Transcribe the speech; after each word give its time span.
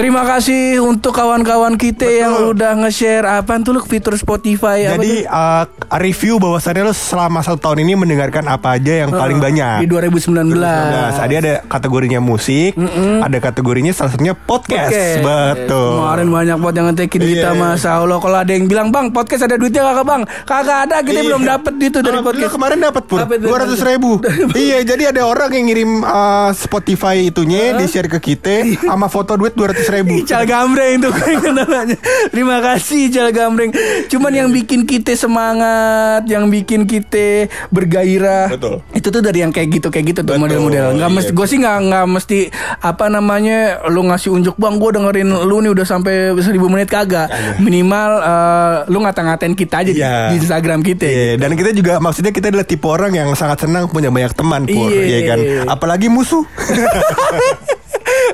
Terima 0.00 0.24
kasih 0.24 0.80
untuk 0.80 1.12
kawan-kawan 1.12 1.76
kita 1.76 2.08
yang 2.08 2.48
udah 2.48 2.72
nge-share 2.80 3.20
apa 3.20 3.60
tuh 3.60 3.76
lu 3.76 3.84
fitur 3.84 4.16
Spotify 4.16 4.88
Jadi 4.88 5.28
uh, 5.28 5.68
review 6.00 6.40
bahwasannya 6.40 6.88
lo 6.88 6.96
selama 6.96 7.44
satu 7.44 7.60
tahun 7.60 7.84
ini 7.84 8.00
mendengarkan 8.00 8.48
apa 8.48 8.80
aja 8.80 9.04
yang 9.04 9.12
paling 9.12 9.36
banyak. 9.36 9.84
di 9.84 9.92
2019. 9.92 10.56
2019. 10.56 11.20
Tadi 11.20 11.34
ada 11.36 11.52
kategorinya 11.68 12.16
musik, 12.16 12.80
ada 13.20 13.38
kategorinya 13.38 13.92
salah 13.92 14.16
satunya 14.16 14.32
podcast. 14.32 14.88
Podcast. 14.88 15.68
Betul. 15.68 15.92
Kemarin 15.92 16.28
banyak 16.32 16.56
banget 16.56 16.74
yang 16.74 16.86
ngetekin 16.88 17.20
kita 17.20 17.48
Iya. 17.50 17.60
Masya 17.60 17.90
Allah 17.92 18.18
Kalau 18.18 18.38
ada 18.40 18.52
yang 18.52 18.64
bilang 18.64 18.88
Bang 18.88 19.12
podcast 19.12 19.44
ada 19.44 19.60
duitnya 19.60 19.84
kagak 19.84 20.06
bang 20.06 20.22
Kagak 20.48 20.78
ada 20.88 20.96
kita 21.04 21.20
Iya. 21.20 21.28
belum 21.28 21.42
dapet 21.44 21.74
itu 21.76 21.98
dari 22.00 22.18
podcast 22.24 22.52
kemarin 22.56 22.78
dapat 22.80 23.04
dua 23.36 23.56
ratus 23.58 23.84
ribu. 23.84 24.16
iya, 24.56 24.80
jadi 24.80 25.12
ada 25.12 25.28
orang 25.28 25.52
yang 25.52 25.68
ngirim 25.68 25.90
uh, 26.00 26.48
Spotify 26.56 27.20
itunya 27.20 27.76
di 27.76 27.84
share 27.84 28.08
ke 28.08 28.16
kita 28.16 28.64
sama 28.80 29.12
foto 29.12 29.36
duit 29.36 29.52
dua 29.52 29.76
ratus 29.76 29.89
ribu. 29.92 30.14
Ical 30.20 30.44
Gambreng 30.44 30.96
tuh 31.00 31.12
namanya 31.50 31.96
Terima 32.28 32.58
kasih 32.60 33.08
Ical 33.08 33.30
Gambreng 33.30 33.70
Cuman 34.06 34.32
yang 34.32 34.48
bikin 34.48 34.82
kita 34.82 35.12
semangat 35.12 36.24
Yang 36.24 36.44
bikin 36.50 36.80
kita 36.84 37.46
bergairah 37.68 38.50
Betul. 38.50 38.82
Itu 38.90 39.08
tuh 39.08 39.20
dari 39.20 39.40
yang 39.40 39.50
kayak 39.50 39.68
gitu 39.72 39.88
Kayak 39.88 40.06
gitu 40.10 40.20
tuh 40.24 40.34
model-model 40.36 40.96
Nggak 40.96 41.06
iya. 41.06 41.16
mesti 41.16 41.30
Gue 41.30 41.46
sih 41.46 41.58
nggak 41.58 41.78
nggak 41.86 42.04
mesti 42.08 42.38
Apa 42.80 43.06
namanya 43.06 43.58
Lu 43.88 44.02
ngasih 44.02 44.30
unjuk 44.30 44.56
Bang 44.56 44.76
gue 44.76 44.90
dengerin 44.90 45.28
lu 45.30 45.60
nih 45.60 45.70
udah 45.70 45.86
sampai 45.86 46.14
seribu 46.38 46.66
menit 46.66 46.88
kagak 46.88 47.30
Minimal 47.58 48.10
eh, 48.18 48.74
Lu 48.88 48.98
ngata-ngatain 49.00 49.54
kita 49.54 49.82
aja 49.82 49.90
di- 49.90 49.98
Iya. 50.00 50.32
di, 50.32 50.40
Instagram 50.40 50.80
kita 50.80 51.04
Iya, 51.04 51.36
dan 51.36 51.52
kita 51.52 51.70
juga 51.70 52.00
maksudnya 52.00 52.32
kita 52.32 52.48
adalah 52.48 52.64
tipe 52.64 52.86
orang 52.86 53.12
yang 53.12 53.28
sangat 53.34 53.68
senang 53.68 53.84
punya 53.86 54.08
banyak 54.08 54.32
teman, 54.32 54.64
pur, 54.64 54.88
Iya. 54.88 55.04
ya 55.06 55.20
kan? 55.28 55.38
Apalagi 55.68 56.08
musuh. 56.08 56.44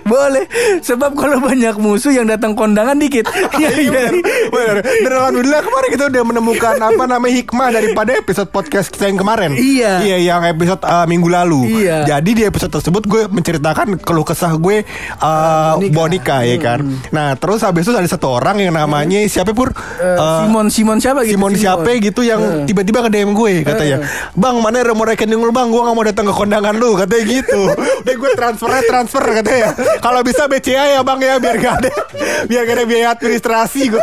Boleh 0.06 0.46
Sebab 0.80 1.12
kalau 1.18 1.42
banyak 1.42 1.76
musuh 1.76 2.14
yang 2.14 2.26
datang 2.30 2.54
kondangan 2.54 2.96
dikit 2.96 3.26
Iya 3.60 3.70
iya 3.76 4.00
Bener. 4.50 4.76
Dan 4.82 5.12
alhamdulillah 5.12 5.60
kemarin 5.64 5.88
kita 5.92 6.04
udah 6.08 6.22
menemukan 6.22 6.74
apa 6.78 7.04
namanya 7.08 7.34
hikmah 7.42 7.68
daripada 7.72 8.10
episode 8.16 8.48
podcast 8.50 8.88
kita 8.92 9.10
yang 9.10 9.18
kemarin. 9.20 9.52
Iya. 9.56 10.02
Iya, 10.02 10.16
yang 10.22 10.42
episode 10.46 10.82
uh, 10.84 11.04
minggu 11.08 11.28
lalu. 11.28 11.82
Iya. 11.82 12.06
Jadi 12.06 12.30
di 12.36 12.42
episode 12.46 12.72
tersebut 12.72 13.02
gue 13.04 13.22
menceritakan 13.28 14.00
keluh 14.00 14.26
kesah 14.26 14.54
gue 14.56 14.86
uh. 15.20 15.76
Bonika 15.90 16.42
ya 16.46 16.56
kan. 16.60 16.84
Nah, 17.10 17.34
terus 17.36 17.64
habis 17.64 17.86
itu 17.86 17.92
ada 17.92 18.08
satu 18.08 18.38
orang 18.38 18.60
yang 18.62 18.72
namanya 18.74 19.20
siapa 19.26 19.52
pur? 19.52 19.72
Eh, 20.00 20.14
Uh, 20.16 20.48
Simon 20.48 20.66
Simon 20.72 20.98
siapa 21.02 21.20
gitu 21.28 21.36
Simon 21.36 21.52
siapa 21.58 21.90
gitu 22.00 22.20
yang 22.24 22.64
tiba-tiba 22.64 23.04
ke 23.04 23.10
DM 23.12 23.36
gue 23.36 23.62
katanya 23.68 24.00
Bang 24.32 24.64
mana 24.64 24.80
remote 24.80 25.12
rekening 25.12 25.40
lu 25.40 25.52
bang 25.52 25.68
Gue 25.68 25.82
gak 25.84 25.92
mau 25.92 26.04
datang 26.06 26.24
ke 26.30 26.34
kondangan 26.34 26.72
lu 26.72 26.96
Katanya 26.96 27.24
gitu 27.28 27.60
Udah 28.00 28.14
gue 28.16 28.30
transfernya 28.32 28.82
transfer 28.88 29.22
katanya 29.22 29.70
Kalau 30.00 30.20
bisa 30.22 30.46
BCA 30.46 30.98
ya 30.98 31.00
bang 31.02 31.20
ya 31.22 31.34
Biar 31.40 31.56
gak 31.58 31.74
ada 31.82 31.92
Biar 32.48 32.62
gak 32.68 32.76
ada 32.78 32.84
biaya 32.86 33.08
administrasi. 33.16 33.90
Gue 33.90 34.02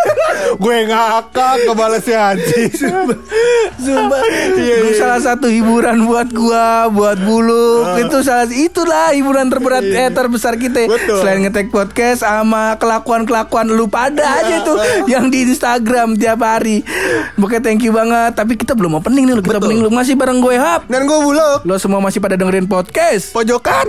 gue 0.59 0.77
ngakak 0.89 1.69
kebalesnya 1.69 2.35
anjing 2.35 2.71
Sumpah. 3.79 4.21
Iya, 4.57 4.75
Gua 4.83 4.91
iya. 4.91 4.99
salah 4.99 5.19
satu 5.21 5.47
hiburan 5.49 6.05
buat 6.07 6.29
gua 6.31 6.87
Buat 6.91 7.19
bulu 7.23 7.97
Itu 7.99 8.21
salah 8.21 8.45
Itulah 8.49 9.15
hiburan 9.15 9.47
terberat 9.49 9.83
eh, 9.83 10.09
terbesar 10.11 10.55
kita. 10.59 10.87
Betul. 10.87 11.19
Selain 11.23 11.39
ngetek 11.43 11.71
podcast 11.73 12.23
Sama 12.25 12.75
kelakuan-kelakuan 12.77 13.71
lu 13.71 13.87
pada 13.87 14.43
aja 14.43 14.61
tuh 14.63 14.77
Yang 15.09 15.25
di 15.31 15.39
Instagram 15.53 16.15
tiap 16.19 16.41
hari. 16.43 16.83
Pokoknya 17.37 17.61
thank 17.63 17.81
you 17.83 17.93
banget. 17.95 18.35
Tapi 18.35 18.59
kita 18.59 18.75
belum 18.75 18.99
opening 18.99 19.29
nih 19.29 19.35
lu. 19.39 19.41
Kita 19.41 19.57
Betul. 19.57 19.67
opening 19.69 19.79
lu. 19.83 19.89
Masih 19.93 20.15
bareng 20.19 20.39
gue 20.43 20.55
Hap. 20.59 20.87
Dan 20.91 21.07
gue 21.07 21.19
bulog 21.19 21.63
Lo 21.63 21.75
semua 21.79 21.99
masih 22.03 22.19
pada 22.19 22.35
dengerin 22.35 22.67
podcast. 22.67 23.31
Pojokan 23.31 23.87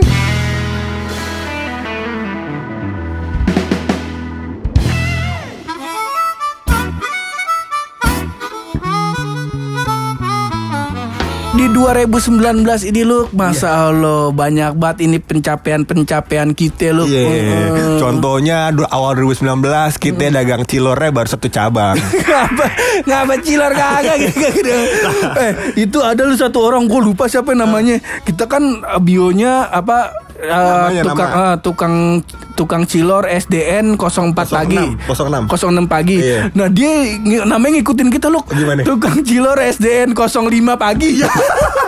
Di 11.64 11.72
2019 11.72 12.60
ini 12.92 13.08
lu 13.08 13.24
Masa 13.32 13.88
Allah 13.88 14.28
Banyak 14.28 14.76
banget 14.76 15.08
ini 15.08 15.16
pencapaian-pencapaian 15.16 16.52
kita 16.52 16.92
lu 16.92 17.08
Iya. 17.08 17.24
Heeh. 17.24 17.96
Contohnya 17.96 18.68
awal 18.92 19.16
2019 19.16 19.64
Kita 19.96 20.28
dagang 20.28 20.68
cilornya 20.68 21.08
baru 21.08 21.24
satu 21.24 21.48
cabang. 21.48 21.96
Ngapa? 22.28 22.66
Ngapa 23.08 23.34
cilor 23.40 23.72
kagak? 23.72 24.16
Gitu, 24.28 24.44
gitu. 24.44 24.70
eh 25.40 25.52
itu 25.80 25.98
ada 26.00 26.28
lu 26.28 26.36
satu 26.36 26.60
orang. 26.60 26.84
Gue 26.84 27.00
lupa 27.00 27.24
siapa 27.24 27.56
namanya. 27.56 27.96
Kita 28.20 28.44
kan 28.44 28.60
eh, 28.84 29.00
bionya 29.00 29.64
apa 29.64 30.12
eh, 30.36 30.52
Namanya, 30.52 31.00
tukang 31.02 31.16
nama. 31.24 31.40
eh, 31.40 31.54
tukang 31.64 31.94
tukang 32.54 32.86
cilor 32.86 33.26
SDN 33.26 33.98
04 33.98 34.34
pagi. 34.34 34.78
06. 35.10 35.50
06 35.50 35.84
pagi. 35.90 36.18
Iya. 36.22 36.54
nah 36.54 36.70
dia 36.70 37.18
namanya 37.44 37.82
ngikutin 37.82 38.08
kita 38.08 38.30
Gimana? 38.48 38.80
tukang 38.86 39.20
cilor 39.20 39.58
SDN 39.58 40.14
05 40.14 40.30
pagi. 40.78 41.20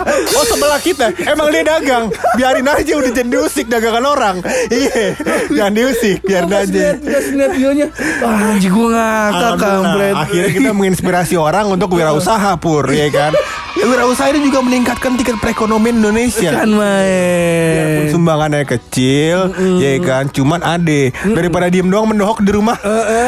Oh 0.07 0.45
sebelah 0.47 0.79
kita. 0.79 1.11
Emang 1.27 1.51
dia 1.51 1.67
dagang. 1.67 2.07
Biarin 2.39 2.63
aja 2.63 2.93
udah 2.95 3.11
jangan 3.11 3.27
diusik 3.27 3.65
dagangan 3.67 4.05
orang. 4.07 4.35
Iya. 4.71 5.19
Jangan 5.51 5.73
diusik 5.75 6.23
Biarin 6.23 6.47
Pas 6.47 6.63
aja. 6.63 6.95
liat 6.97 7.51
bionya 7.53 7.87
Wah 8.23 8.55
anjing 8.55 8.71
gue 8.71 8.87
ngakak 8.91 9.53
kampret. 9.59 10.15
Akhirnya 10.15 10.51
kita 10.51 10.71
menginspirasi 10.71 11.35
orang 11.35 11.65
untuk 11.67 11.91
wirausaha 11.91 12.55
pur 12.59 12.87
ya 12.87 13.07
kan? 13.11 13.31
Ya, 13.77 13.85
Wirausaha 13.85 14.33
ini 14.33 14.49
juga 14.49 14.65
meningkatkan 14.65 15.21
tingkat 15.21 15.37
perekonomian 15.37 16.01
Indonesia. 16.01 16.49
Kan 16.49 16.73
main 16.73 18.09
Sumbangannya 18.09 18.65
kecil 18.65 19.53
Ya 19.77 20.01
kan 20.01 20.33
Cuman 20.57 20.65
ade. 20.65 21.01
Daripada 21.13 21.69
diem 21.69 21.85
doang 21.85 22.09
mendohok 22.09 22.41
di 22.41 22.51
rumah. 22.51 22.77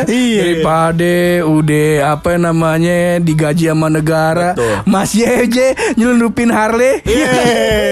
Iya. 0.10 0.42
Daripada 0.42 1.14
udah 1.46 1.90
apa 2.18 2.40
namanya 2.40 3.22
digaji 3.22 3.70
sama 3.70 3.92
negara. 3.92 4.58
Betul. 4.58 4.76
masih 4.90 5.26
aja 5.28 5.68
nyelundupin 5.94 6.50
Harley. 6.50 7.04
Ini 7.06 7.26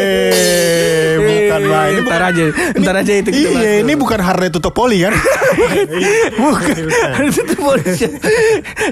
Ntar 2.08 2.22
bukan- 2.24 2.32
aja, 2.32 2.46
ntar 2.76 2.96
aja 2.98 3.14
itu 3.14 3.30
kita 3.30 3.50
Iya, 3.54 3.72
ini 3.84 3.94
bukan 3.94 4.20
Harley 4.20 4.50
tutup 4.50 4.72
poli 4.72 5.04
kan? 5.04 5.14
Bukan. 6.38 6.76
Itu 7.28 7.54
polisi. 7.58 8.08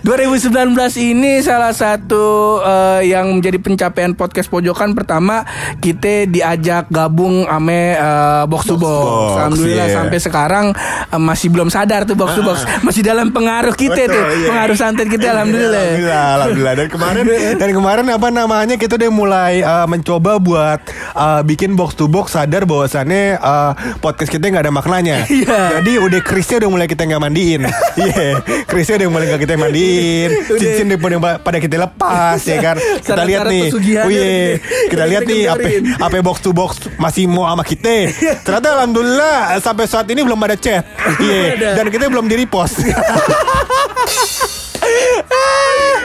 2019 0.01 0.75
ini 0.97 1.39
salah 1.39 1.71
satu 1.71 2.59
eh, 2.59 3.09
yang 3.09 3.31
menjadi 3.31 3.57
pencapaian 3.57 4.11
podcast 4.13 4.47
pojokan 4.47 4.93
pertama 4.93 5.45
kita 5.77 6.25
diajak 6.25 6.89
gabung 6.89 7.45
ame 7.45 7.93
eh, 7.93 8.43
box 8.45 8.65
to 8.65 8.75
box. 8.75 9.05
Box, 9.05 9.31
Alhamdulillah 9.37 9.87
iya. 9.87 9.95
sampai 9.95 10.17
sekarang 10.19 10.65
eh, 11.07 11.21
masih 11.21 11.47
belum 11.49 11.69
sadar 11.69 12.03
tuh 12.03 12.15
box 12.15 12.35
to 12.35 12.41
box. 12.41 12.63
Masih 12.81 13.01
dalam 13.01 13.29
pengaruh 13.29 13.73
kita 13.73 13.95
Betul, 14.05 14.15
tuh. 14.15 14.23
iya. 14.35 14.47
Pengaruh 14.49 14.77
santet 14.77 15.07
kita 15.07 15.25
alhamdulillah. 15.31 15.83
Alhamdulillah, 15.85 16.23
alhamdulillah. 16.35 16.73
Dan 16.75 16.87
kemarin 16.89 17.23
dan 17.55 17.69
kemarin 17.71 18.05
apa 18.09 18.27
namanya 18.29 18.75
kita 18.75 18.95
udah 18.95 19.11
mulai 19.11 19.53
uh, 19.61 19.85
mencoba 19.85 20.37
buat 20.37 20.79
uh, 21.13 21.41
bikin 21.41 21.73
box 21.73 21.93
to 21.93 22.07
box 22.07 22.33
sadar 22.33 22.65
bahwasannya 23.05 23.38
uh, 23.38 23.71
podcast 24.01 24.31
kita 24.33 24.49
nggak 24.49 24.66
ada 24.66 24.73
maknanya. 24.73 25.17
Iya. 25.35 25.77
Jadi 25.81 25.91
udah 25.99 26.21
krisnya 26.23 26.55
udah 26.63 26.69
mulai 26.71 26.88
kita 26.88 27.03
nggak 27.05 27.21
mandiin. 27.21 27.61
Iya, 27.95 28.39
krisnya 28.66 28.95
udah 29.03 29.09
mulai 29.09 29.25
nggak 29.29 29.41
kita 29.41 29.53
mandiin. 29.55 30.29
Cincin 30.57 30.85
udah 30.89 30.99
pada- 30.99 31.39
pada 31.39 31.57
kita 31.59 31.75
lepas 31.77 32.39
ya 32.41 32.57
kan. 32.59 32.75
Kita 32.79 33.23
lihat 33.23 33.45
nih. 33.45 33.66
Oh 34.01 34.09
iya, 34.09 34.57
kita 34.89 35.03
lihat 35.05 35.23
nih 35.23 35.41
apa 35.47 35.67
apa 36.01 36.16
box 36.21 36.38
to 36.41 36.51
box 36.51 36.71
masih 36.97 37.27
mau 37.27 37.45
sama 37.45 37.63
kita. 37.63 38.09
Ternyata 38.41 38.67
alhamdulillah 38.79 39.59
sampai 39.59 39.85
saat 39.85 40.07
ini 40.09 40.23
belum 40.23 40.39
ada 40.41 40.55
chat. 40.57 40.83
Iya, 41.16 41.55
Ada. 41.55 41.69
dan 41.79 41.85
kita 41.89 42.05
belum 42.11 42.27
di 42.27 42.35
repost. 42.37 42.81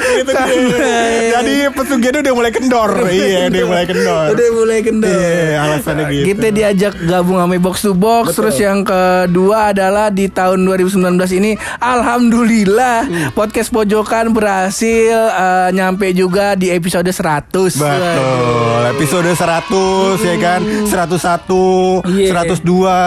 Gitu 0.00 0.30
Santai. 0.30 1.30
Jadi 1.30 1.54
pesugihan 1.70 2.14
udah 2.18 2.34
mulai 2.34 2.50
kendor. 2.50 2.90
iya, 3.06 3.38
udah 3.46 3.64
mulai 3.64 3.84
kendor. 3.84 4.24
Udah 4.30 4.48
mulai 4.52 4.78
kendor. 4.80 5.10
Iya, 5.10 5.56
alasannya 5.60 6.04
gitu. 6.10 6.24
Kita 6.26 6.46
diajak 6.50 6.92
gabung 7.02 7.36
sama 7.36 7.56
box 7.56 7.76
to 7.80 7.92
box. 7.92 8.32
Terus 8.32 8.56
yang 8.56 8.82
kedua 8.82 9.70
adalah 9.70 10.08
di 10.08 10.26
tahun 10.26 10.62
2019 10.62 11.00
ini, 11.32 11.54
alhamdulillah 11.78 12.98
Hmm. 13.00 13.30
podcast 13.32 13.68
pojokan 13.68 14.30
berhasil 14.30 15.08
eh, 15.30 15.68
nyampe 15.70 16.10
juga 16.10 16.52
di 16.52 16.68
episode 16.68 17.06
100. 17.06 17.76
Betul. 17.76 18.80
Episode 18.90 19.30
100 19.30 20.18
ya 20.20 20.36
kan, 20.36 20.60
101, 20.84 22.02
Iya. 22.06 22.34
102, 22.34 22.98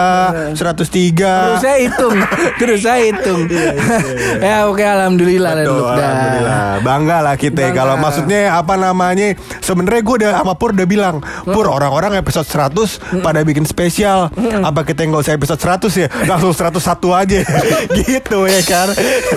103. 0.52 1.32
Terus 1.44 1.60
saya 1.60 1.78
hitung, 1.80 2.16
terus 2.60 2.80
saya 2.80 3.00
hitung. 3.04 3.40
Iya, 3.46 3.72
ya 4.48 4.56
oke 4.66 4.82
alhamdulillah 4.82 5.52
Betul, 5.56 5.84
alhamdulillah. 5.84 6.60
Bangga 6.84 7.24
lah 7.24 7.34
kita 7.34 7.64
Bangga. 7.64 7.76
kalau 7.76 7.94
maksudnya 7.96 8.52
apa 8.52 8.76
namanya 8.76 9.32
sebenarnya 9.58 10.02
gue 10.04 10.14
udah 10.20 10.30
sama 10.36 10.54
Pur 10.54 10.70
udah 10.70 10.84
bilang 10.84 11.16
Pur 11.42 11.66
orang-orang 11.66 12.14
episode 12.14 12.44
100 12.44 13.24
pada 13.24 13.40
bikin 13.40 13.64
spesial. 13.64 14.28
Apa 14.60 14.84
kita 14.84 15.02
nggak 15.02 15.24
usah 15.24 15.34
episode 15.34 15.60
100 15.60 16.02
ya? 16.04 16.08
Langsung 16.28 16.52
101 16.52 16.76
aja. 17.10 17.40
Gitu 18.04 18.38
ya 18.44 18.60
kan? 18.62 18.88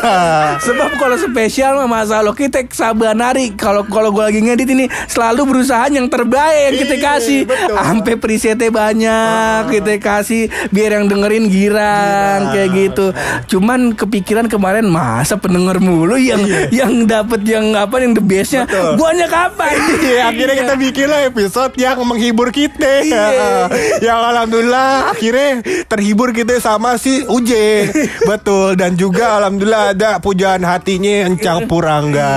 Sebab 0.68 0.90
kalau 0.98 1.16
spesial 1.16 1.80
mah 1.80 1.88
masa 1.88 2.20
lo 2.20 2.36
kita 2.36 2.62
sabar 2.70 3.16
nari. 3.16 3.56
Kalau 3.56 3.88
kalau 3.88 4.12
gue 4.12 4.24
lagi 4.24 4.42
ngedit 4.44 4.70
ini 4.70 4.86
selalu 5.08 5.56
berusaha 5.56 5.88
yang 5.88 6.12
terbaik 6.12 6.74
yang 6.74 6.76
kita 6.78 6.96
Iya, 6.98 7.06
kasih. 7.14 7.40
Sampai 7.70 8.14
presetnya 8.18 8.70
banyak 8.74 9.62
kita 9.70 9.92
kasih 10.02 10.42
biar 10.74 10.98
yang 10.98 11.06
dengerin 11.06 11.46
girang 11.48 12.52
kayak 12.52 12.70
gitu. 12.74 13.06
Cuman 13.48 13.94
kepikiran 13.94 14.50
kemarin 14.50 14.90
masa 14.90 15.38
pendengar 15.38 15.78
mulu 15.78 16.18
yang 16.18 16.42
yang 16.74 17.06
dapat 17.06 17.37
yang 17.46 17.76
apa 17.76 18.02
yang 18.02 18.14
the 18.18 18.24
bestnya. 18.24 18.64
Iya. 18.78 18.94
Guanya 18.94 19.28
kapan? 19.32 19.74
Iya, 20.06 20.22
akhirnya 20.30 20.56
kita 20.62 20.76
bikin 20.78 21.08
lah 21.10 21.22
episode 21.26 21.74
yang 21.82 21.98
menghibur 22.06 22.54
kita. 22.54 23.02
Iya. 23.02 23.26
yang 24.06 24.20
alhamdulillah 24.22 25.12
akhirnya 25.12 25.66
terhibur 25.90 26.30
kita 26.36 26.62
sama 26.62 26.96
si 27.02 27.26
Uje. 27.26 27.90
Betul 28.30 28.78
dan 28.78 28.94
juga 29.00 29.40
alhamdulillah 29.42 29.98
ada 29.98 30.22
pujaan 30.22 30.62
hatinya 30.62 31.26
Encang 31.32 31.66
Purangga. 31.66 32.34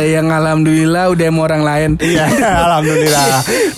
Ya, 0.00 0.18
yang 0.18 0.32
alhamdulillah 0.32 1.12
udah 1.14 1.28
mau 1.30 1.46
orang 1.46 1.62
lain. 1.62 1.90
Iya, 2.02 2.26
alhamdulillah. 2.66 3.26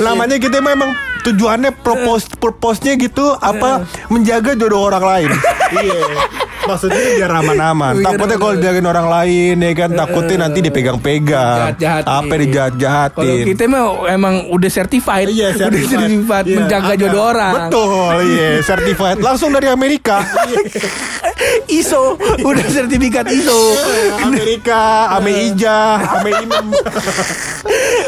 Namanya 0.00 0.36
kita 0.40 0.58
memang 0.64 0.96
tujuannya 1.26 1.74
propose 1.82 2.30
purpose-nya 2.38 2.94
gitu 2.94 3.34
apa 3.34 3.84
menjaga 4.08 4.54
jodoh 4.54 4.86
orang 4.86 5.04
lain. 5.04 5.30
iya. 5.82 6.02
Maksudnya 6.66 7.00
biar 7.16 7.32
aman-aman. 7.32 7.92
Biar 7.96 8.06
Takutnya 8.08 8.36
kalau 8.36 8.52
aman. 8.52 8.62
jagain 8.62 8.86
orang 8.86 9.08
lain 9.08 9.54
ya 9.56 9.72
kan 9.72 9.90
takutnya 9.92 10.36
nanti 10.40 10.58
dipegang-pegang. 10.60 11.58
Apa 11.72 12.02
Kalau 12.26 12.36
dijahat-jahatin. 12.36 13.44
kita 13.46 13.62
mah 13.66 13.84
emang 14.08 14.34
udah 14.48 14.68
certified, 14.68 15.26
Iya, 15.28 15.54
udah 15.54 15.82
certified 15.82 16.44
Iya, 16.44 16.56
menjaga 16.56 16.88
ada. 16.88 16.98
jodoh 16.98 17.22
orang. 17.24 17.54
Betul, 17.64 18.14
iya, 18.28 18.48
certified 18.60 19.18
langsung 19.18 19.50
dari 19.50 19.68
Amerika. 19.68 20.20
ISO, 21.68 22.14
udah 22.40 22.66
sertifikat 22.66 23.26
ISO. 23.28 23.76
Amerika, 24.20 25.12
Ame 25.12 25.30
Ija, 25.46 25.78
Ame 26.16 26.30
Inem. 26.38 26.66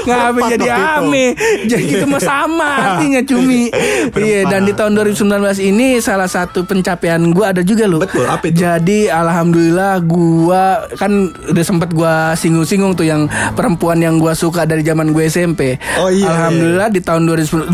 Nggak 0.01 0.21
apa 0.25 0.41
jadi 0.49 0.69
ame. 0.97 1.27
Jadi 1.67 1.85
itu 1.93 2.07
mah 2.07 2.19
sama 2.19 2.71
artinya 2.89 3.21
cumi. 3.23 3.69
Iya, 4.11 4.49
dan 4.49 4.65
di 4.65 4.73
tahun 4.73 4.97
2019 4.97 5.29
ini 5.61 6.01
salah 6.01 6.27
satu 6.27 6.65
pencapaian 6.65 7.21
gua 7.29 7.53
ada 7.53 7.61
juga 7.61 7.85
loh. 7.85 8.01
Betul, 8.01 8.25
apa 8.25 8.48
itu? 8.51 8.59
Jadi 8.65 8.99
alhamdulillah 9.13 10.01
gua 10.05 10.89
kan 10.97 11.33
udah 11.33 11.65
sempat 11.65 11.93
gua 11.93 12.33
singgung-singgung 12.35 12.97
tuh 12.97 13.07
yang 13.07 13.29
perempuan 13.55 14.01
yang 14.01 14.17
gua 14.17 14.33
suka 14.33 14.65
dari 14.65 14.83
zaman 14.83 15.13
gue 15.13 15.25
SMP. 15.29 15.77
Oh, 16.01 16.09
iya, 16.09 16.31
Alhamdulillah 16.31 16.89
di 16.89 17.01
tahun 17.05 17.29
2019 17.29 17.71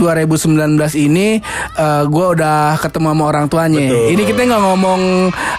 ini 0.98 1.38
eh, 1.78 2.02
gua 2.10 2.26
udah 2.34 2.78
ketemu 2.80 3.06
sama 3.14 3.24
orang 3.24 3.46
tuanya. 3.46 3.80
Betul. 3.86 4.12
Ini 4.14 4.22
kita 4.26 4.40
nggak 4.50 4.62
ngomong 4.62 5.02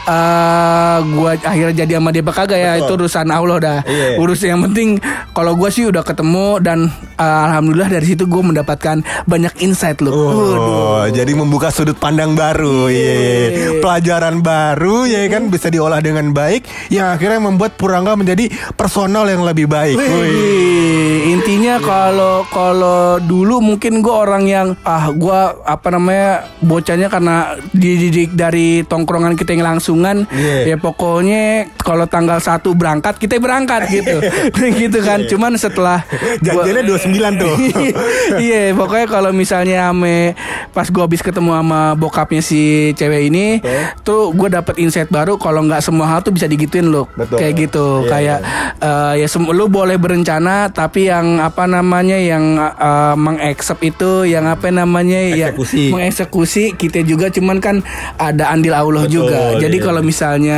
eh 0.05 0.97
gua 1.15 1.31
akhirnya 1.39 1.75
jadi 1.85 1.91
sama 1.97 2.09
dia 2.13 2.23
apa 2.25 2.33
kagak 2.35 2.59
ya, 2.59 2.71
itu 2.77 2.91
urusan 2.93 3.27
Allah 3.31 3.57
dah. 3.57 3.79
Iya. 3.85 4.07
Urus 4.21 4.41
yang 4.43 4.61
penting 4.65 4.99
kalau 5.31 5.55
gua 5.55 5.69
sih 5.71 5.87
udah 5.87 6.03
ketemu 6.03 6.59
dan 6.61 6.79
eh, 7.17 7.39
alhamdulillah 7.49 7.89
dari 7.89 8.05
situ 8.05 8.27
gua 8.27 8.43
mendapatkan 8.45 9.01
banyak 9.25 9.53
insight 9.63 10.01
loh. 10.03 10.13
Oh, 10.13 11.03
jadi 11.09 11.31
membuka 11.31 11.69
sudut 11.69 11.97
pandang 11.97 12.33
baru, 12.33 12.89
iya. 12.89 13.79
Pelajaran 13.79 14.41
baru, 14.41 15.04
ya 15.05 15.25
kan 15.27 15.47
bisa 15.47 15.67
diolah 15.67 15.99
dengan 15.99 16.29
baik, 16.31 16.63
yang 16.89 17.09
akhirnya 17.09 17.39
membuat 17.39 17.73
Purangga 17.75 18.13
menjadi 18.13 18.47
personal 18.73 19.25
yang 19.25 19.41
lebih 19.41 19.65
baik. 19.65 19.95
Wih. 19.95 20.09
Wih, 20.15 21.15
intinya 21.31 21.75
kalau 21.77 22.47
kalau 22.47 22.95
dulu 23.19 23.59
mungkin 23.59 23.99
gue 23.99 24.11
orang 24.11 24.45
yang 24.45 24.67
ah 24.81 25.11
gue 25.11 25.39
apa 25.61 25.87
namanya 25.89 26.29
bocahnya 26.59 27.07
karena 27.07 27.35
dididik 27.71 28.31
dari 28.31 28.81
tongkrongan 28.81 29.35
kita 29.35 29.51
yang 29.51 29.67
langsungan 29.67 30.23
Iya. 30.31 30.65
ya 30.65 30.77
pokoknya 30.77 31.43
kalau 31.75 32.05
tanggal 32.05 32.39
1 32.39 32.47
berangkat 32.71 33.17
kita 33.17 33.35
berangkat 33.37 33.89
gitu 33.89 34.15
gitu 34.81 34.99
kan 35.01 35.25
cuman 35.25 35.53
setelah 35.55 36.07
gua- 36.39 36.63
Janjiannya 36.63 36.83
29 36.87 37.35
tuh. 37.35 37.55
iya 38.41 38.71
pokoknya 38.71 39.07
kalau 39.09 39.31
misalnya 39.31 39.89
ame 39.89 40.33
pas 40.71 40.87
gue 40.87 41.01
habis 41.01 41.19
ketemu 41.19 41.51
sama 41.53 41.81
bokapnya 41.93 42.39
si 42.39 42.61
cewek 42.93 43.27
ini 43.27 43.59
tuh 44.01 44.31
gue 44.31 44.47
dapet 44.49 44.79
insight 44.79 44.94
baru 45.05 45.35
kalau 45.35 45.59
nggak 45.61 45.79
semua 45.79 46.07
hal 46.07 46.19
tuh 46.21 46.31
bisa 46.31 46.47
digituin 46.47 46.87
Betul. 46.87 47.35
kayak 47.35 47.53
gitu 47.59 47.85
Iya, 47.97 48.09
kayak 48.09 48.39
eh, 48.79 49.13
ya 49.19 49.27
sem- 49.27 49.43
lu 49.45 49.67
boleh 49.67 49.95
berencana 49.95 50.69
tapi 50.69 51.05
yang 51.05 51.37
apa 51.37 51.65
namanya 51.65 52.15
yang 52.15 52.55
eh, 52.57 53.15
mengaccept 53.15 53.81
itu 53.81 54.23
yang 54.23 54.45
apa 54.45 54.69
namanya 54.69 55.19
ya 55.25 55.51
Eksekusi. 55.51 55.91
mengeksekusi 55.91 56.63
kita 56.73 57.01
juga 57.01 57.27
cuman 57.27 57.57
kan 57.57 57.75
ada 58.15 58.47
andil 58.49 58.71
Allah 58.71 59.03
Betul, 59.03 59.27
juga 59.27 59.39
jadi 59.57 59.73
iya. 59.73 59.83
kalau 59.83 59.99
misalnya 59.99 60.57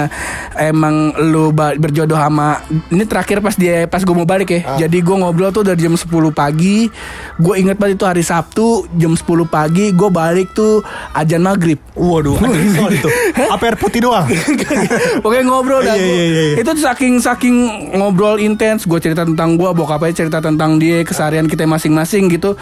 emang 0.53 0.95
lu 1.23 1.49
ba- 1.49 1.73
berjodoh 1.73 2.15
sama 2.15 2.61
ini 2.87 3.03
terakhir 3.03 3.39
pas 3.39 3.53
dia 3.53 3.85
pas 3.85 3.99
gue 3.99 4.13
mau 4.13 4.25
balik 4.25 4.49
ya 4.49 4.59
Ah. 4.59 4.75
jadi 4.77 4.99
gue 4.99 5.15
ngobrol 5.15 5.49
tuh 5.49 5.63
dari 5.63 5.79
jam 5.79 5.93
10 5.93 6.03
pagi 6.29 6.91
gue 7.35 7.53
inget 7.55 7.77
banget 7.77 7.95
itu 7.95 8.05
hari 8.05 8.19
Sabtu 8.19 8.67
jam 8.91 9.15
10 9.15 9.23
pagi 9.47 9.89
gue 9.89 10.09
balik 10.09 10.51
tuh 10.51 10.83
ajan 11.13 11.41
maghrib 11.41 11.79
Waduh, 11.95 12.37
itu. 12.93 13.09
Apa 13.47 13.63
air 13.63 13.75
putih 13.75 14.03
doang? 14.03 14.26
Pokoknya 15.23 15.43
ngobrol 15.43 15.81
dah 15.81 15.95
Iya, 15.95 16.05
iya, 16.05 16.25
iya, 16.25 16.43
iya. 16.53 16.55
Itu 16.61 16.71
saking 16.75 17.19
saking 17.19 17.55
ngobrol 17.95 18.37
intens 18.37 18.85
Gue 18.85 18.99
cerita 18.99 19.23
tentang 19.23 19.55
gue 19.55 19.69
Bokapnya 19.71 20.13
cerita 20.13 20.39
tentang 20.39 20.77
dia 20.77 21.01
Keseharian 21.01 21.47
kita 21.47 21.65
masing-masing 21.65 22.29
gitu. 22.29 22.55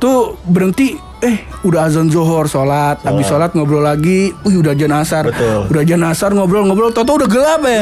Tuh 0.00 0.40
berhenti 0.48 0.96
Eh 1.20 1.44
udah 1.68 1.84
azan 1.84 2.08
zohor 2.08 2.48
Sholat. 2.48 3.04
Habis 3.04 3.28
sholat 3.28 3.52
ngobrol 3.52 3.84
lagi 3.84 4.32
Wih 4.40 4.56
udah 4.64 4.72
azan 4.72 4.92
asar. 4.96 5.28
Betul. 5.28 5.68
Udah 5.68 5.82
azan 5.84 6.02
asar 6.08 6.30
ngobrol-ngobrol 6.32 6.96
Toto 6.96 7.20
udah 7.20 7.28
gelap 7.28 7.60
ya. 7.68 7.80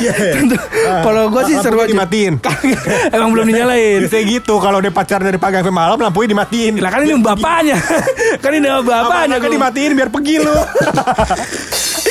Kalau 1.06 1.30
gue 1.30 1.42
sih 1.46 1.54
Ah, 1.54 1.62
seru 1.62 1.78
aja 1.78 1.86
dimatiin. 1.86 2.42
Emang 3.14 3.30
belum 3.30 3.46
dinyalain. 3.46 4.02
Biasanya 4.02 4.24
gitu 4.26 4.58
kalau 4.58 4.82
dia 4.82 4.90
pacaran 4.90 5.26
dari 5.26 5.38
pagi 5.38 5.62
sampai 5.62 5.70
malam 5.70 5.98
lampunya 6.02 6.34
dimatiin. 6.34 6.82
Lah 6.82 6.90
kan 6.90 7.06
ini 7.06 7.14
bapaknya. 7.22 7.76
Kan 8.42 8.50
ini 8.58 8.66
bapaknya 8.82 9.36
kan 9.38 9.50
dimatiin 9.54 9.92
biar 9.94 10.10
pergi 10.10 10.34
lu. 10.42 10.54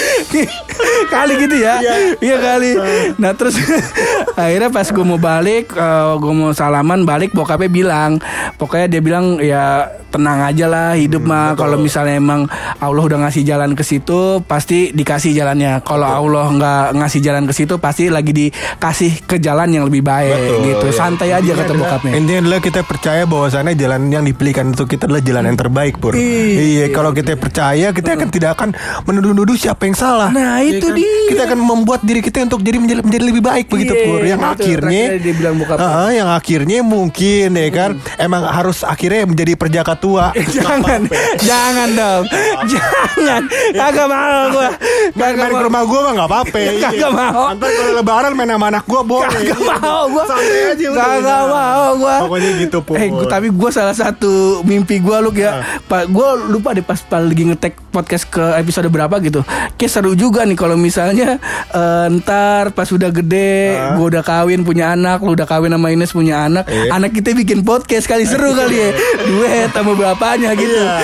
kali 1.13 1.33
gitu 1.39 1.55
ya? 1.57 1.79
Iya. 2.19 2.35
Kali. 2.37 2.71
Nah. 3.17 3.31
Terus 3.37 3.55
akhirnya 4.39 4.69
pas 4.69 4.87
gue 4.87 5.05
mau 5.05 5.19
balik 5.19 5.73
gue 6.17 6.33
mau 6.33 6.51
salaman 6.51 7.03
balik 7.03 7.33
bokapnya 7.33 7.69
bilang. 7.69 8.11
Pokoknya 8.57 8.87
dia 8.89 9.01
bilang 9.01 9.37
ya 9.37 9.87
tenang 10.07 10.39
aja 10.41 10.65
lah 10.65 10.89
hidup 10.95 11.23
mah. 11.23 11.53
kalau 11.53 11.75
misalnya 11.75 12.15
emang 12.15 12.47
Allah 12.79 13.03
udah 13.03 13.27
ngasih 13.27 13.43
jalan 13.43 13.75
ke 13.75 13.83
situ 13.83 14.41
pasti 14.45 14.91
dikasih 14.91 15.35
jalannya. 15.35 15.83
Kalau 15.83 16.07
Allah 16.07 16.45
nggak 16.49 16.85
ngasih 16.97 17.19
jalan 17.21 17.43
ke 17.45 17.53
situ 17.53 17.75
pasti 17.77 18.07
lagi 18.07 18.31
dikasih 18.31 19.25
ke 19.25 19.37
jalan 19.37 19.67
yang 19.69 19.83
lebih 19.85 20.01
baik 20.01 20.37
Betul, 20.37 20.57
gitu. 20.63 20.87
iya. 20.89 20.95
santai 20.95 21.29
aja 21.33 21.51
kata 21.53 21.63
adalah- 21.73 21.79
bokapnya. 21.91 22.11
Intinya 22.17 22.39
adalah 22.47 22.59
kita 22.61 22.81
percaya 22.83 23.23
bahwasannya 23.25 23.73
jalan 23.75 24.01
yang 24.09 24.23
dipilihkan 24.23 24.71
untuk 24.71 24.87
kita 24.87 25.05
adalah 25.09 25.21
jalan 25.21 25.43
yang 25.49 25.57
terbaik, 25.57 25.99
Pur. 25.99 26.13
Iya. 26.15 26.57
Iya, 26.57 26.85
kalau 26.93 27.11
kita 27.11 27.35
percaya, 27.35 27.91
kita 27.91 28.15
akan 28.15 28.29
tidak 28.29 28.51
akan 28.57 28.69
menuduh-nuduh 29.03 29.57
siapa 29.57 29.85
yang 29.85 29.96
salah. 29.97 30.29
Nah, 30.29 30.61
Iya 30.61 30.77
itu 30.77 30.87
dia. 30.93 31.33
Kita 31.33 31.41
akan 31.49 31.59
membuat 31.59 32.05
diri 32.05 32.21
kita 32.21 32.45
untuk 32.45 32.61
jadi 32.61 32.77
menjadi, 32.77 33.01
menjadi 33.01 33.25
lebih 33.25 33.43
baik 33.43 33.65
begitu, 33.65 33.93
Iya, 33.97 34.05
Pur. 34.05 34.19
Yang 34.21 34.41
akhirnya 34.45 35.03
dia 35.17 35.33
bilang 35.33 35.55
bokapnya. 35.57 35.81
Heeh, 35.81 36.09
yang 36.21 36.29
akhirnya 36.29 36.77
mungkin 36.85 37.47
ya 37.57 37.69
kan? 37.73 37.91
Emang 38.21 38.45
harus 38.45 38.85
akhirnya 38.85 39.25
menjadi 39.25 39.57
perjaka 39.57 39.97
tua. 39.97 40.29
jangan. 40.57 41.09
Jangan 41.41 41.89
dong. 41.97 42.23
Jangan. 42.73 43.41
Kagak 43.73 44.07
mau 44.07 44.43
gua. 44.53 44.69
Main, 45.17 45.33
kagak 45.33 45.37
main 45.41 45.51
ke 45.57 45.63
rumah 45.65 45.81
gue 45.87 45.99
mah 45.99 46.13
gak 46.13 46.29
apa-apa. 46.29 46.57
Kagak 46.85 47.11
mau. 47.11 47.43
Ntar 47.57 47.69
kalau 47.73 47.91
lebaran 47.97 48.31
main 48.37 48.49
sama 48.53 48.65
anak 48.69 48.83
gue 48.85 49.01
boleh. 49.01 49.29
Kagak 49.31 49.61
mau 49.81 50.01
gua. 50.11 50.23
Santai 50.29 50.61
aja 50.75 50.85
udah. 50.93 51.01
Kagak 51.01 51.43
mau 51.49 51.87
gua. 51.97 52.15
Pokoknya 52.27 52.49
gitu 52.61 52.77
Pur. 52.85 52.95
Eh, 52.99 53.07
gua, 53.09 53.25
tapi 53.25 53.47
gue 53.49 53.69
salah 53.73 53.95
satu 53.95 54.61
mimpi 54.61 55.01
gue 55.01 55.17
lu 55.23 55.31
ya. 55.33 55.63
Pak, 55.87 56.11
gue 56.11 56.27
lupa 56.51 56.75
deh 56.75 56.83
pas 56.83 56.99
pas 56.99 57.23
lagi 57.23 57.43
ngetek 57.47 57.79
podcast 57.89 58.27
ke 58.27 58.43
episode 58.59 58.89
berapa 58.91 59.15
gitu. 59.23 59.41
Kayak 59.87 60.03
seru 60.03 60.19
juga 60.19 60.43
nih 60.43 60.59
kalau 60.59 60.75
misalnya 60.75 61.39
eh, 61.71 62.05
ntar 62.19 62.75
pas 62.75 62.91
udah 62.91 63.07
gede, 63.07 63.71
gue 63.95 64.05
udah 64.11 64.19
kawin 64.19 64.67
punya 64.67 64.91
anak, 64.91 65.23
lu 65.23 65.31
udah 65.31 65.47
kawin 65.47 65.71
sama 65.71 65.95
Ines 65.95 66.11
punya 66.11 66.43
anak, 66.43 66.67
Iya. 66.67 66.91
anak 66.91 67.15
kita 67.15 67.31
bikin 67.31 67.63
podcast 67.63 68.03
kali 68.03 68.27
seru 68.27 68.51
kali 68.51 68.75
ya, 68.75 68.91
duet 69.23 69.71
sama 69.71 69.95
bapaknya 69.95 70.51
gitu. 70.59 70.75
Iya. 70.75 70.99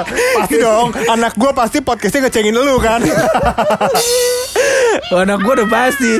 Pasti 0.40 0.56
dong 0.56 0.96
Anak 1.04 1.36
gue 1.36 1.52
pasti 1.52 1.84
podcastnya 1.84 2.26
ngecengin 2.26 2.56
lu 2.56 2.80
kan 2.80 3.04
anak 5.24 5.38
gue 5.40 5.52
udah 5.54 5.68
pasti. 5.68 6.12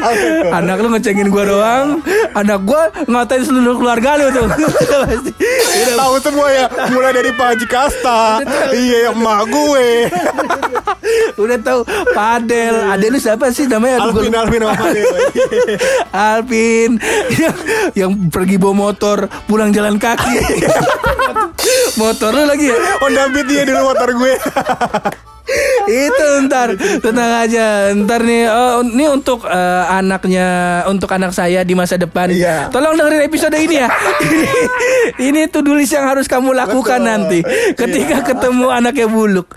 Anak 0.47 0.77
lu 0.79 0.89
ngecengin 0.91 1.29
gue 1.29 1.45
doang. 1.45 2.01
Anak 2.33 2.61
gue 2.63 2.83
ngatain 3.07 3.43
seluruh 3.43 3.77
keluarga 3.77 4.17
lu 4.17 4.27
tuh. 4.31 4.47
Pasti. 5.05 5.31
Udah, 5.75 5.97
Tahu 5.97 6.15
semua 6.21 6.49
ya, 6.49 6.65
mulai 6.91 7.13
dari 7.13 7.31
Pak 7.31 7.47
Haji 7.47 7.67
Kasta, 7.67 8.43
iya 8.73 9.11
emak 9.11 9.41
gue, 9.47 9.89
udah 11.43 11.59
tahu 11.61 11.81
Padel. 12.11 12.75
Ada 12.89 13.05
lu 13.05 13.19
siapa 13.19 13.51
sih 13.51 13.67
namanya? 13.67 14.03
Alvin 14.03 14.29
gua- 14.29 14.43
Alvin 14.43 14.63
Fadil. 14.65 15.07
Alvin 16.11 16.91
yang, 17.33 17.57
yang 17.95 18.13
pergi 18.29 18.57
bawa 18.57 18.75
motor 18.89 19.19
pulang 19.45 19.71
jalan 19.71 19.97
kaki. 19.97 20.35
motor 21.95 22.31
lu 22.33 22.45
lagi 22.45 22.67
ya? 22.67 22.79
Honda 22.99 23.31
Beat 23.31 23.47
dia 23.47 23.63
dulu 23.65 23.81
motor 23.87 24.09
gue. 24.13 24.35
Itu 25.89 26.27
ntar. 26.49 26.75
Tenang 27.01 27.33
aja. 27.47 27.93
Ntar 27.93 28.21
nih 28.25 28.43
oh, 28.49 28.81
ini 28.85 29.05
untuk 29.09 29.47
eh, 29.47 29.85
anaknya 29.89 30.47
untuk 30.89 31.11
anak 31.13 31.35
saya 31.35 31.63
di 31.63 31.75
masa 31.77 31.97
depan. 31.97 32.31
Iya. 32.31 32.69
tolong 32.73 32.97
dengerin 32.97 33.23
episode 33.27 33.57
ini 33.57 33.77
ya. 33.81 33.89
Ini, 35.15 35.47
tuh 35.53 35.63
tulis 35.63 35.87
yang 35.93 36.09
harus 36.11 36.27
kamu 36.27 36.57
lakukan 36.57 36.99
Betul. 36.99 37.07
nanti. 37.07 37.39
Ketika 37.77 38.25
ketemu 38.25 38.67
anaknya 38.73 39.07
buluk. 39.07 39.53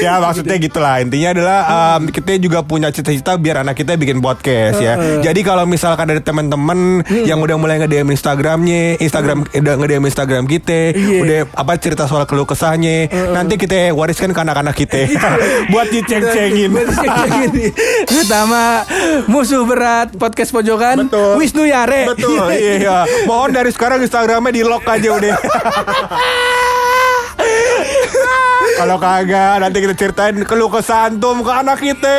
Ya 0.00 0.18
maksudnya 0.22 0.56
gitulah. 0.56 1.02
Intinya 1.02 1.28
adalah 1.36 1.58
um, 1.98 2.08
kita 2.08 2.38
juga 2.40 2.62
punya 2.64 2.88
cita-cita 2.90 3.36
biar 3.36 3.62
anak 3.66 3.76
kita 3.76 3.98
bikin 3.98 4.22
podcast 4.22 4.80
ya. 4.80 4.96
Jadi 5.20 5.40
kalau 5.42 5.64
misalkan 5.68 6.08
ada 6.08 6.22
teman-teman 6.22 7.04
yang 7.26 7.42
udah 7.42 7.56
mulai 7.58 7.82
nge-DM 7.82 8.08
Instagramnya, 8.12 9.00
Instagram 9.02 9.44
udah 9.50 9.74
nge-DM 9.76 10.04
Instagram 10.06 10.44
kita, 10.48 10.96
Iya. 10.96 11.20
udah 11.22 11.38
apa 11.52 11.72
cerita 11.76 12.06
soal 12.06 12.24
keluh 12.24 12.46
kesahnya, 12.46 13.10
nanti 13.32 13.58
kita 13.60 13.92
wariskan 14.06 14.30
ke 14.30 14.38
anak-anak 14.38 14.78
kita 14.78 15.10
buat 15.74 15.90
diceng-cengin. 15.90 16.70
Buat 16.70 16.94
diceng-cengin. 16.94 17.74
pertama 18.06 18.86
musuh 19.26 19.66
berat 19.66 20.14
podcast 20.14 20.54
pojokan 20.54 21.10
Betul. 21.10 21.42
Wisnu 21.42 21.66
Yare 21.66 22.14
Betul, 22.14 22.54
iya. 22.54 23.02
Mohon 23.26 23.58
dari 23.58 23.74
sekarang 23.74 23.98
Instagramnya 24.06 24.54
di 24.54 24.62
lock 24.62 24.86
aja 24.86 25.10
udah. 25.10 25.36
Kalau 28.76 29.00
kagak 29.00 29.64
nanti 29.64 29.80
kita 29.80 29.94
ceritain 29.96 30.36
keluh 30.44 30.68
kesah 30.68 31.08
antum 31.08 31.40
ke 31.40 31.48
anak 31.48 31.80
kita. 31.80 32.14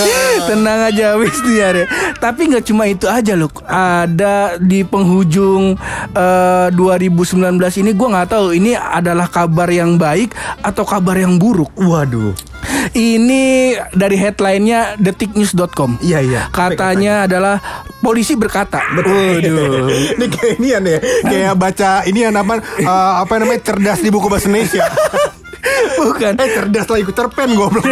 Tenang 0.48 0.88
aja 0.88 1.12
Wisnu 1.20 1.60
Yare 1.60 1.84
Tapi 2.16 2.48
nggak 2.48 2.64
cuma 2.64 2.88
itu 2.88 3.04
aja 3.04 3.36
loh 3.36 3.52
Ada 3.68 4.56
di 4.56 4.80
penghujung 4.80 5.76
eh, 6.16 6.68
2019 6.72 7.36
ini 7.84 7.90
Gue 7.92 8.08
nggak 8.08 8.30
tahu 8.32 8.56
ini 8.56 8.72
adalah 8.72 9.28
kabar 9.28 9.68
yang 9.68 10.00
baik 10.00 10.32
Atau 10.64 10.88
kabar 10.88 11.20
yang 11.20 11.36
buruk 11.36 11.68
Waduh. 11.76 12.49
Ini 12.96 13.44
dari 13.94 14.16
headline-nya 14.16 14.96
detiknews.com 14.98 16.00
Iya, 16.00 16.18
iya. 16.24 16.42
Katanya 16.50 17.28
adalah 17.28 17.60
polisi 18.00 18.34
berkata. 18.34 18.80
Waduh. 18.96 19.88
Ini 20.16 20.26
kayak 20.26 20.54
ini 20.60 20.68
ya, 20.72 20.80
kayak 21.24 21.54
baca 21.56 21.90
ini 22.04 22.24
yang 22.24 22.34
apa 22.36 22.60
eh, 22.80 23.12
apa 23.20 23.32
namanya 23.40 23.60
cerdas 23.64 24.00
di 24.00 24.08
buku 24.12 24.26
bahasa 24.28 24.48
Indonesia. 24.48 24.84
Bukan 25.92 26.32
eh 26.34 26.48
cerdas 26.50 26.86
lah 26.86 26.98
ikut 26.98 27.12
cerpen 27.12 27.52
goblok. 27.52 27.84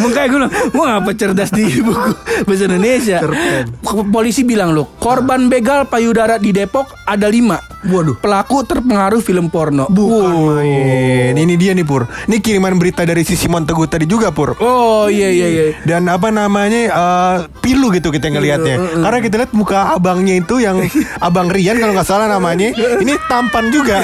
Makanya 0.00 0.26
gue 0.26 0.38
bilang 0.38 0.52
Mau 0.72 0.84
ngapa 0.84 1.10
cerdas 1.12 1.50
di 1.50 1.64
buku 1.78 2.12
Bahasa 2.44 2.64
Indonesia 2.64 3.18
Cerpen. 3.20 3.64
Polisi 4.08 4.42
bilang 4.42 4.72
loh 4.72 4.88
Korban 4.96 5.46
begal 5.46 5.84
payudara 5.84 6.36
di 6.36 6.50
Depok 6.50 6.88
ada 7.04 7.26
lima 7.26 7.60
Waduh. 7.84 8.16
Pelaku 8.16 8.64
terpengaruh 8.64 9.20
film 9.20 9.48
porno 9.48 9.84
Bukan 9.86 10.12
Wow. 10.24 10.56
main. 10.56 11.34
Ini 11.34 11.54
dia 11.54 11.72
nih 11.72 11.84
Pur. 11.84 12.08
Ini 12.24 12.38
kiriman 12.38 12.76
berita 12.76 13.04
dari 13.04 13.20
si 13.22 13.34
Simon 13.34 13.64
Teguh 13.64 13.84
tadi 13.84 14.06
juga 14.06 14.32
Pur. 14.32 14.56
Oh 14.56 15.04
iya 15.06 15.28
iya 15.28 15.46
iya 15.46 15.64
Dan 15.84 16.08
apa 16.08 16.30
namanya 16.30 16.80
eh, 16.86 17.36
pilu 17.60 17.90
gitu 17.90 18.08
kita 18.08 18.30
ngelihatnya. 18.30 19.04
Karena 19.04 19.18
kita 19.20 19.34
lihat 19.36 19.52
muka 19.52 19.92
abangnya 19.92 20.32
itu 20.34 20.58
yang 20.58 20.80
abang 21.20 21.52
Rian 21.52 21.76
kalau 21.76 21.92
nggak 21.92 22.08
salah 22.08 22.24
namanya. 22.26 22.72
Ini 22.72 23.20
tampan 23.26 23.68
juga. 23.68 24.00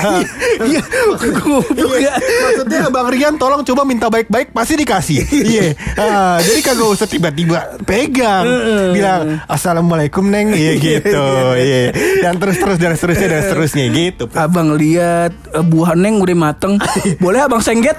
Iya 0.61 0.83
Goblok 1.41 1.95
ya 1.97 2.13
Maksudnya 2.51 2.91
abang 2.91 3.07
Rian 3.07 3.39
tolong 3.39 3.63
coba 3.63 3.87
minta 3.87 4.11
baik-baik 4.11 4.51
pasti 4.51 4.75
dikasih. 4.75 5.23
Iya. 5.51 5.75
Ah, 5.99 6.39
jadi 6.39 6.61
kagak 6.63 6.89
usah 6.91 7.09
tiba-tiba 7.09 7.79
pegang. 7.83 8.45
Bilang 8.93 9.41
assalamualaikum 9.47 10.27
neng. 10.27 10.53
Iya 10.53 10.73
gitu. 10.91 11.27
Iya. 11.55 11.95
Dan 12.23 12.39
terus-terus 12.39 12.77
dan 12.77 12.95
seterusnya 12.95 13.29
dan 13.31 13.41
seterusnya 13.47 13.85
gitu. 13.91 14.25
Abang 14.35 14.75
lihat 14.75 15.33
eh, 15.55 15.65
buah 15.65 15.95
neng 15.95 16.19
udah 16.23 16.37
mateng 16.37 16.77
Boleh 17.25 17.41
abang 17.47 17.63
sengget 17.63 17.97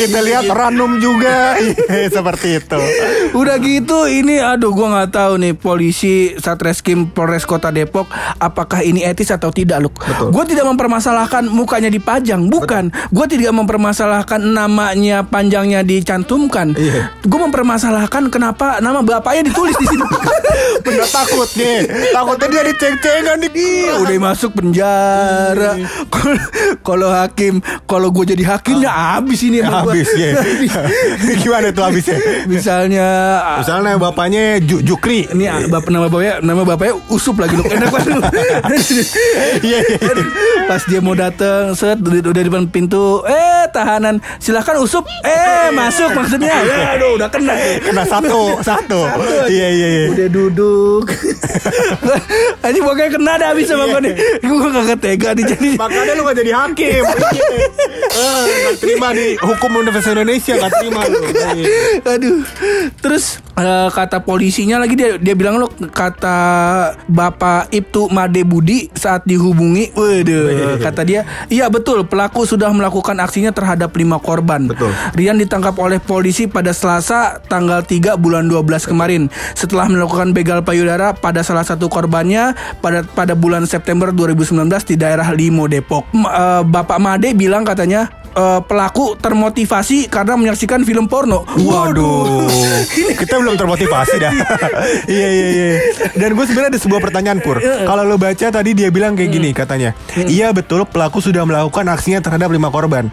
kita 0.00 0.18
lihat 0.20 0.48
ranum 0.50 0.98
juga 0.98 1.56
Iya, 1.60 2.08
seperti 2.10 2.58
itu. 2.60 2.80
Udah 3.36 3.56
gitu 3.60 4.08
ini 4.08 4.40
aduh 4.40 4.72
gua 4.72 4.88
nggak 5.00 5.10
tahu 5.12 5.32
nih 5.40 5.52
polisi 5.56 6.34
Satreskrim 6.36 7.10
Polres 7.10 7.44
Kota 7.44 7.70
Depok 7.70 8.08
apakah 8.38 8.80
ini 8.82 9.02
etis 9.02 9.32
atau 9.32 9.50
tidak 9.50 9.82
loh. 9.82 9.92
Gue 10.30 10.44
tidak 10.46 10.66
mempermasalahkan 10.68 11.48
mukanya 11.48 11.90
dipajang, 11.90 12.46
bukan. 12.48 12.85
Gue 13.08 13.26
tidak 13.26 13.52
mempermasalahkan 13.52 14.40
namanya 14.40 15.22
panjangnya 15.22 15.80
dicantumkan. 15.80 16.72
Iya. 16.72 17.10
Gue 17.20 17.40
mempermasalahkan 17.40 18.28
kenapa 18.28 18.78
nama 18.78 19.00
bapaknya 19.00 19.46
ditulis 19.46 19.74
di 19.74 19.86
sini. 19.86 20.04
Bener 20.86 21.04
takutnya 21.04 21.84
Takutnya 22.10 22.46
dia 22.48 22.62
diceng-cengan 22.66 23.36
nih. 23.38 23.50
Iya, 23.52 23.92
udah 23.98 24.16
masuk 24.22 24.50
penjara. 24.54 25.70
Kalau- 26.08 26.44
Kalau 26.78 27.08
hakim, 27.10 27.58
kalau 27.84 28.08
gue 28.08 28.24
jadi 28.28 28.44
hakimnya 28.48 28.88
habis 28.88 29.42
ini 29.42 29.58
sama 29.58 29.82
gua. 29.82 29.92
Habis 29.92 30.10
ya 30.12 30.30
Gimana 31.42 31.68
tuh 31.70 31.84
habisnya? 31.84 32.16
Misalnya 32.46 33.06
Misalnya 33.58 33.96
bapaknya 33.96 34.58
Ju- 34.60 34.80
Jukri. 34.80 35.26
ini 35.28 35.44
ah, 35.44 35.60
bapak 35.66 35.90
nama 35.90 36.06
bapaknya 36.06 36.34
nama 36.40 36.62
bapaknya 36.62 36.94
usup 37.08 37.36
lagi 37.36 37.54
loh 37.54 37.66
enak 37.76 37.90
banget. 37.90 38.22
Iya 39.60 39.78
iya 39.82 40.12
pas 40.66 40.82
dia 40.82 40.98
mau 40.98 41.14
datang 41.14 41.72
set 41.72 41.98
udah 41.98 42.32
di 42.32 42.42
depan 42.42 42.66
pintu. 42.76 43.24
Eh 43.24 43.64
tahanan. 43.72 44.20
Silahkan 44.36 44.76
usup. 44.76 45.08
Eh 45.24 45.72
masuk 45.72 46.12
maksudnya. 46.12 46.60
Ya 46.66 46.98
aduh 46.98 47.16
udah 47.16 47.28
kena. 47.32 47.54
Kena 47.80 48.04
satu 48.04 48.58
Satu. 48.60 49.08
Iya 49.48 49.68
iya 49.72 49.88
iya. 49.88 50.04
Udah 50.12 50.28
duduk. 50.28 51.08
Aji 52.66 52.78
pokoknya 52.84 53.10
kena 53.16 53.32
dah 53.40 53.48
habis 53.54 53.64
sama 53.70 53.88
gue 53.88 54.00
nih. 54.10 54.14
Gue 54.44 54.68
gak 54.68 55.00
tega 55.00 55.32
nih 55.32 55.44
jadi. 55.56 55.68
Makanya 55.80 56.12
lu 56.18 56.22
gak 56.26 56.36
jadi 56.36 56.52
hakim. 56.52 57.02
Eh, 57.06 58.44
Gak 58.44 58.76
terima 58.82 59.08
di 59.16 59.38
Hukum 59.40 59.70
Universitas 59.80 60.12
Indonesia 60.12 60.54
Gak 60.58 60.72
terima 60.76 61.00
lu. 61.08 61.20
Aduh. 62.04 62.38
Terus 63.00 63.40
eh, 63.56 63.88
kata 63.88 64.22
polisinya 64.22 64.76
lagi 64.80 64.94
dia 64.94 65.16
dia 65.16 65.32
bilang 65.32 65.56
lo 65.56 65.72
kata 65.72 66.36
Bapak 67.08 67.72
Ibtu 67.72 68.12
Made 68.12 68.44
Budi 68.44 68.88
saat 68.92 69.24
dihubungi, 69.24 69.96
waduh, 69.96 70.76
kata 70.80 71.02
dia, 71.02 71.24
iya 71.48 71.66
betul 71.72 72.04
pelaku 72.04 72.44
sudah 72.44 72.68
melakukan 72.70 73.16
aksinya 73.18 73.50
terhadap 73.50 73.92
lima 73.96 74.20
korban. 74.20 74.68
Betul. 74.68 74.92
Rian 75.16 75.40
ditangkap 75.40 75.74
oleh 75.80 75.98
polisi 75.98 76.46
pada 76.46 76.70
Selasa 76.76 77.40
tanggal 77.48 77.82
3 77.82 78.20
bulan 78.20 78.46
12 78.46 78.90
kemarin 78.92 79.32
setelah 79.56 79.88
melakukan 79.88 80.36
begal 80.36 80.60
payudara 80.60 81.16
pada 81.16 81.40
salah 81.40 81.64
satu 81.64 81.88
korbannya 81.88 82.52
pada 82.84 83.02
pada 83.02 83.32
bulan 83.32 83.64
September 83.64 84.12
2019 84.12 84.68
di 84.84 84.96
daerah 85.00 85.32
Limo 85.32 85.64
Depok. 85.66 86.04
M- 86.12 86.28
eh, 86.28 86.62
Bapak 86.66 87.00
Made 87.00 87.32
bilang 87.32 87.64
katanya 87.64 88.25
eh, 88.36 88.60
pelaku 88.62 89.16
termotivasi 89.16 90.12
karena 90.12 90.36
menyaksikan 90.36 90.84
film 90.84 91.08
porno. 91.08 91.48
Waduh. 91.56 92.44
Kita 93.20 93.40
belum 93.40 93.56
termotivasi 93.56 94.16
dah. 94.20 94.32
Iya 95.06 95.28
iya 95.28 95.48
iya. 95.48 95.68
Dan 96.18 96.34
gue 96.34 96.44
sebenarnya 96.44 96.76
ada 96.76 96.80
sebuah 96.80 97.00
pertanyaan 97.00 97.38
Pur. 97.40 97.58
Kalau 97.62 98.02
lo 98.04 98.18
baca 98.20 98.46
tadi 98.50 98.74
dia 98.74 98.90
bilang 98.90 99.14
kayak 99.14 99.30
gini 99.30 99.50
katanya 99.54 99.94
Iya 100.14 100.50
betul 100.50 100.84
pelaku 100.86 101.22
sudah 101.22 101.46
melakukan 101.46 101.86
aksinya 101.90 102.20
terhadap 102.20 102.50
lima 102.50 102.68
korban. 102.74 103.08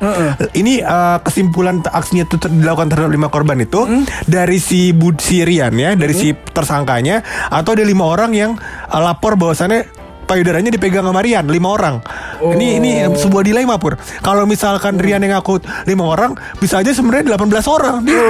Ini 0.54 0.74
eh, 0.84 1.18
kesimpulan 1.22 1.86
aksinya 1.86 2.26
itu 2.26 2.36
dilakukan 2.50 2.90
terhadap 2.92 3.12
lima 3.14 3.30
korban 3.30 3.62
itu 3.62 3.86
Dari 4.26 4.58
si 4.58 4.92
Bud 4.92 5.22
Sirian 5.22 5.74
ya 5.78 5.94
Dari 5.94 6.14
si 6.14 6.34
tersangkanya 6.34 7.22
Atau 7.54 7.78
ada 7.78 7.86
lima 7.86 8.06
orang 8.10 8.32
yang 8.34 8.52
eh, 8.90 9.02
lapor 9.02 9.38
bahwasannya 9.38 10.03
payudaranya 10.26 10.72
dipegang 10.74 11.06
sama 11.06 11.22
Rian 11.22 11.46
lima 11.48 11.70
orang. 11.74 12.00
Ini 12.44 12.68
ini 12.82 12.92
sebuah 13.16 13.44
dilema 13.46 13.80
pur. 13.80 13.96
Kalau 14.20 14.44
misalkan 14.44 15.00
Rian 15.00 15.24
yang 15.24 15.40
ngaku 15.40 15.64
lima 15.88 16.04
orang, 16.08 16.32
bisa 16.60 16.84
aja 16.84 16.92
sebenarnya 16.92 17.36
18 17.36 17.68
orang. 17.68 17.96
Dia 18.04 18.22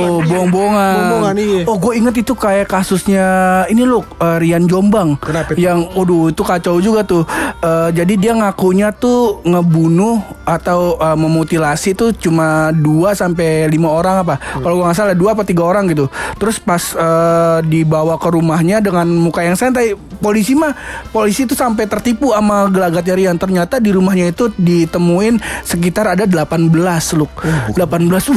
Oh, 0.00 0.22
bohong-bohongan. 0.24 1.34
Iya. 1.36 1.62
Oh, 1.68 1.76
gue 1.78 1.92
inget 1.98 2.14
itu 2.22 2.32
kayak 2.34 2.66
kasusnya 2.70 3.26
ini 3.70 3.86
loh 3.86 4.02
eh, 4.18 4.38
Rian 4.42 4.66
Jombang. 4.66 5.18
Kenapa 5.22 5.54
itu? 5.54 5.62
Yang, 5.62 5.92
waduh, 5.94 6.32
itu 6.32 6.42
kacau 6.42 6.76
juga 6.82 7.06
tuh. 7.06 7.22
Eh, 7.60 7.90
jadi 7.94 8.14
dia 8.16 8.32
ngakunya 8.34 8.90
tuh 8.94 9.44
ngebunuh 9.44 10.22
atau 10.44 10.98
uh, 10.98 11.14
memutilasi 11.14 11.94
tuh 11.94 12.10
cuma 12.16 12.74
2 12.74 13.14
sampai 13.14 13.70
lima 13.70 13.90
orang 13.90 14.26
apa. 14.26 14.34
Kalau 14.58 14.80
gua 14.80 14.90
nggak 14.90 14.98
salah 14.98 15.14
dua 15.14 15.38
apa 15.38 15.46
tiga 15.46 15.62
orang 15.62 15.86
gitu. 15.90 16.10
Terus 16.40 16.58
pas 16.58 16.82
uh, 16.98 17.62
dibawa 17.62 18.18
ke 18.18 18.28
rumahnya 18.34 18.82
dengan 18.82 19.06
muka 19.06 19.46
yang 19.46 19.54
santai, 19.54 19.94
polisi 20.18 20.58
mah 20.58 20.74
polisi 21.14 21.39
itu 21.48 21.58
sampai 21.58 21.90
tertipu 21.90 22.30
sama 22.30 22.68
gelagatnya 22.70 23.14
Rian. 23.16 23.36
Ternyata 23.40 23.82
di 23.82 23.90
rumahnya 23.90 24.30
itu 24.30 24.52
ditemuin 24.54 25.40
sekitar 25.64 26.14
ada 26.14 26.28
18 26.28 26.70
look. 27.16 27.32
18 27.74 27.80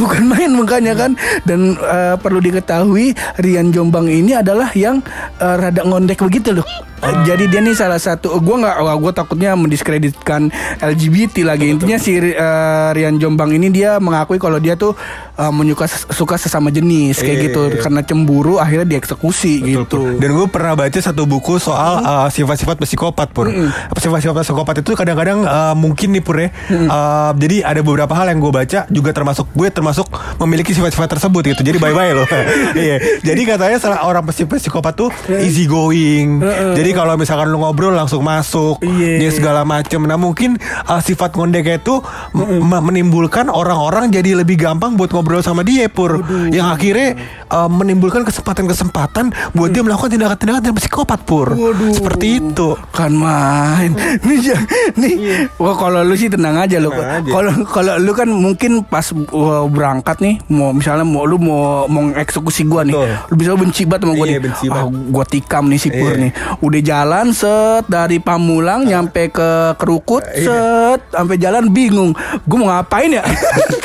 bukan 0.02 0.24
main 0.26 0.50
makanya 0.56 0.94
kan. 0.96 1.12
Dan 1.44 1.76
uh, 1.78 2.16
perlu 2.18 2.40
diketahui 2.40 3.14
Rian 3.44 3.70
Jombang 3.76 4.08
ini 4.08 4.34
adalah 4.34 4.72
yang 4.74 5.04
uh, 5.38 5.56
rada 5.60 5.84
ngondek 5.84 6.24
begitu 6.24 6.56
loh. 6.56 6.68
Jadi 7.04 7.52
dia 7.52 7.60
nih 7.60 7.76
salah 7.76 8.00
satu 8.00 8.32
gue 8.40 8.56
nggak 8.64 8.80
gue 8.80 9.12
takutnya 9.12 9.60
mendiskreditkan 9.60 10.48
LGBT 10.80 11.44
lagi 11.44 11.76
intinya 11.76 12.00
si 12.00 12.16
uh, 12.16 12.96
Rian 12.96 13.20
Jombang 13.20 13.52
ini 13.52 13.68
dia 13.68 14.00
mengakui 14.00 14.40
kalau 14.40 14.56
dia 14.56 14.80
tuh 14.80 14.96
uh, 15.36 15.52
menyuka 15.52 15.84
suka 15.92 16.40
sesama 16.40 16.72
jenis 16.72 17.20
kayak 17.20 17.34
Iya, 17.34 17.46
gitu 17.50 17.62
iya. 17.68 17.82
karena 17.82 18.02
cemburu 18.06 18.56
akhirnya 18.62 18.88
dieksekusi 18.88 19.54
gitu. 19.66 20.16
Dan 20.16 20.30
gue 20.32 20.48
pernah 20.48 20.80
baca 20.80 21.00
satu 21.00 21.28
buku 21.28 21.60
soal 21.60 22.00
uh, 22.00 22.28
sifat-sifat 22.32 22.80
psikopat 22.94 23.34
pur. 23.34 23.50
Sifat-sifat 23.98 24.46
psikopat 24.46 24.76
itu 24.80 24.94
kadang-kadang 24.94 25.42
uh, 25.42 25.74
mungkin 25.74 26.14
nih 26.14 26.22
pur 26.22 26.38
ya. 26.38 26.54
Uh, 26.70 27.34
jadi 27.36 27.66
ada 27.66 27.82
beberapa 27.82 28.14
hal 28.14 28.30
yang 28.30 28.38
gue 28.38 28.54
baca 28.54 28.86
juga 28.88 29.10
termasuk 29.10 29.50
gue 29.50 29.68
termasuk 29.68 30.06
memiliki 30.38 30.72
sifat-sifat 30.72 31.10
tersebut 31.12 31.42
gitu. 31.50 31.62
Jadi 31.64 31.78
bye-bye 31.78 32.14
loh. 32.14 32.28
Iya. 32.76 33.00
Jadi 33.24 33.42
katanya 33.46 33.78
salah 33.78 34.04
orang 34.04 34.22
psi- 34.26 34.46
psikopat 34.46 34.94
tuh 34.94 35.10
easy 35.40 35.66
going. 35.66 36.38
Jadi 36.74 36.92
kalau 36.92 37.16
misalkan 37.16 37.48
lu 37.48 37.58
ngobrol 37.58 37.92
langsung 37.92 38.22
masuk, 38.22 38.78
Iya. 38.80 39.18
dia 39.20 39.32
segala 39.32 39.64
macem. 39.64 40.04
Nah 40.04 40.16
mungkin 40.16 40.60
uh, 40.86 41.00
sifat 41.00 41.34
ngondek 41.34 41.82
itu 41.82 42.04
m- 42.34 42.62
m- 42.62 42.84
menimbulkan 42.84 43.48
orang-orang 43.48 44.12
jadi 44.12 44.36
lebih 44.36 44.60
gampang 44.60 44.94
buat 44.94 45.10
ngobrol 45.10 45.40
sama 45.40 45.64
dia 45.64 45.88
pur. 45.88 46.20
Yang 46.50 46.68
akhirnya 46.70 47.10
uh, 47.48 47.66
menimbulkan 47.66 48.22
kesempatan-kesempatan 48.24 49.26
buat 49.52 49.70
dia 49.70 49.82
melakukan 49.82 50.12
tindakan-tindakan 50.12 50.62
yang 50.64 50.76
psikopat 50.76 51.20
pur. 51.24 51.56
Seperti 51.90 52.28
itu. 52.40 52.76
Kan 52.90 53.10
main. 53.10 53.94
Nih 54.22 54.38
ja- 54.44 54.66
nih. 54.94 55.14
Wah 55.56 55.74
kalau 55.74 56.02
lu 56.02 56.14
sih 56.14 56.28
tenang 56.28 56.58
aja 56.58 56.78
lu. 56.78 56.92
Kalau 57.24 57.52
kalau 57.64 57.96
lu 57.96 58.12
kan 58.12 58.28
mungkin 58.28 58.84
pas 58.84 59.06
uh, 59.12 59.66
berangkat 59.66 60.20
nih 60.20 60.36
mau 60.48 60.70
misalnya 60.70 61.02
mau 61.02 61.24
lu 61.24 61.38
mau 61.38 61.86
mau 61.86 62.12
eksekusi 62.12 62.64
gua 62.64 62.82
nih. 62.82 62.92
Betul. 62.92 63.10
lu 63.26 63.36
bisa 63.36 63.52
benci 63.54 63.84
banget 63.84 64.02
sama 64.02 64.14
gua 64.14 64.26
Iya, 64.26 64.34
nih. 64.36 64.52
ah, 64.52 64.70
banget. 64.84 64.92
gua 65.10 65.26
tikam 65.26 65.64
nih 65.66 65.80
si 65.80 65.90
Pur 65.90 66.12
Iya. 66.12 66.20
nih. 66.20 66.32
Udah 66.60 66.82
jalan 66.82 67.28
set 67.32 67.84
dari 67.88 68.18
Pamulang 68.18 68.84
nyampe 68.84 69.30
ke 69.30 69.50
Kerukut 69.76 70.26
set 70.26 71.00
sampai 71.08 71.38
jalan 71.38 71.70
bingung. 71.70 72.12
Gua 72.44 72.58
mau 72.58 72.68
ngapain 72.70 73.10
ya? 73.12 73.24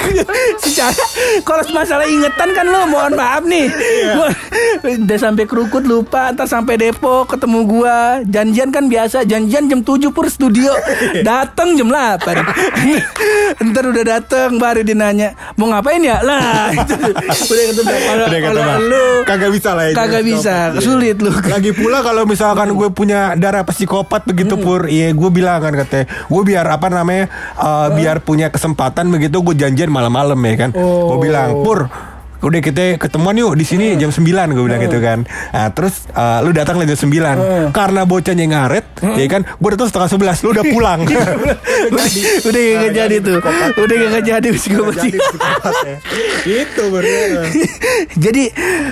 Secara 0.59 0.93
kalau 1.43 1.63
masalah 1.71 2.05
ingetan 2.05 2.51
kan 2.51 2.65
lu 2.65 2.81
mohon 2.87 3.13
maaf 3.15 3.43
nih. 3.43 3.69
Gua- 4.11 4.37
udah 4.99 5.19
sampai 5.19 5.45
Kerukut 5.45 5.83
lupa 5.83 6.31
ntar 6.31 6.47
sampai 6.47 6.77
Depok 6.77 7.29
ketemu 7.29 7.59
gua. 7.65 7.97
Janjian 8.25 8.71
kan 8.71 8.88
biasa 8.89 9.23
janjian 9.29 9.69
jam 9.69 9.81
7 9.85 10.11
pur 10.11 10.27
studio. 10.33 10.73
Datang 11.29 11.77
jam 11.77 11.89
8 11.93 12.19
ntar 13.69 13.85
udah 13.91 14.05
datang 14.05 14.57
baru 14.57 14.81
dia 14.87 14.97
nanya 14.97 15.35
mau 15.59 15.69
ngapain 15.71 16.01
ya? 16.01 16.23
Lah 16.23 16.71
udah 17.53 17.65
ketemu 17.73 17.97
kalau 18.09 18.79
lu. 18.83 19.07
Kagak 19.27 19.51
bisa 19.53 19.71
lah 19.77 19.85
kagak 19.93 20.23
bisa 20.25 20.55
psikopat. 20.73 20.83
sulit 20.83 21.17
lu. 21.21 21.31
Lagi 21.31 21.71
pula 21.75 22.01
kalau 22.01 22.23
misalkan 22.25 22.73
gue 22.73 22.89
punya 22.93 23.35
darah 23.37 23.65
psikopat 23.67 24.25
begitu 24.25 24.55
pur, 24.59 24.87
iya 24.89 25.13
gue 25.13 25.31
bilang 25.31 25.61
kan 25.61 25.75
katanya, 25.75 26.07
gue 26.09 26.43
biar 26.43 26.67
apa 26.67 26.87
namanya, 26.89 27.25
uh, 27.59 27.89
biar 27.93 28.23
punya 28.23 28.49
kesempatan 28.49 29.11
begitu 29.11 29.43
gue 29.43 29.55
janjian 29.59 29.91
malam-malam 29.91 30.39
ya 30.47 30.55
kan, 30.67 30.71
gue 30.75 31.19
bilang 31.21 31.61
pur. 31.63 31.91
Udah 32.39 32.61
kita 32.63 32.97
ketemuan 33.03 33.35
yuk 33.35 33.59
di 33.59 33.65
sini 33.67 33.99
jam 33.99 34.15
9 34.15 34.23
gue 34.25 34.65
bilang 34.65 34.81
gitu 34.83 34.99
kan. 35.03 35.27
Nah, 35.27 35.69
terus 35.75 36.07
uh, 36.15 36.39
lu 36.47 36.55
datang 36.55 36.79
jam 36.87 36.99
9. 36.99 37.75
Karena 37.75 38.07
bocahnya 38.07 38.47
ngaret, 38.47 38.87
ya 39.03 39.27
kan? 39.27 39.43
Gue 39.59 39.69
datang 39.75 39.89
setengah 39.91 40.39
11, 40.39 40.45
lu 40.47 40.49
udah 40.55 40.65
pulang. 40.71 41.01
udah. 42.49 42.65
Gak 42.89 42.93
jadi 42.95 43.17
tuh. 43.19 43.39
udah 43.75 43.97
gak 44.15 44.25
jadi 44.25 44.49
psikopat. 44.55 44.97
Itu. 46.47 46.85
Jadi 48.25 48.45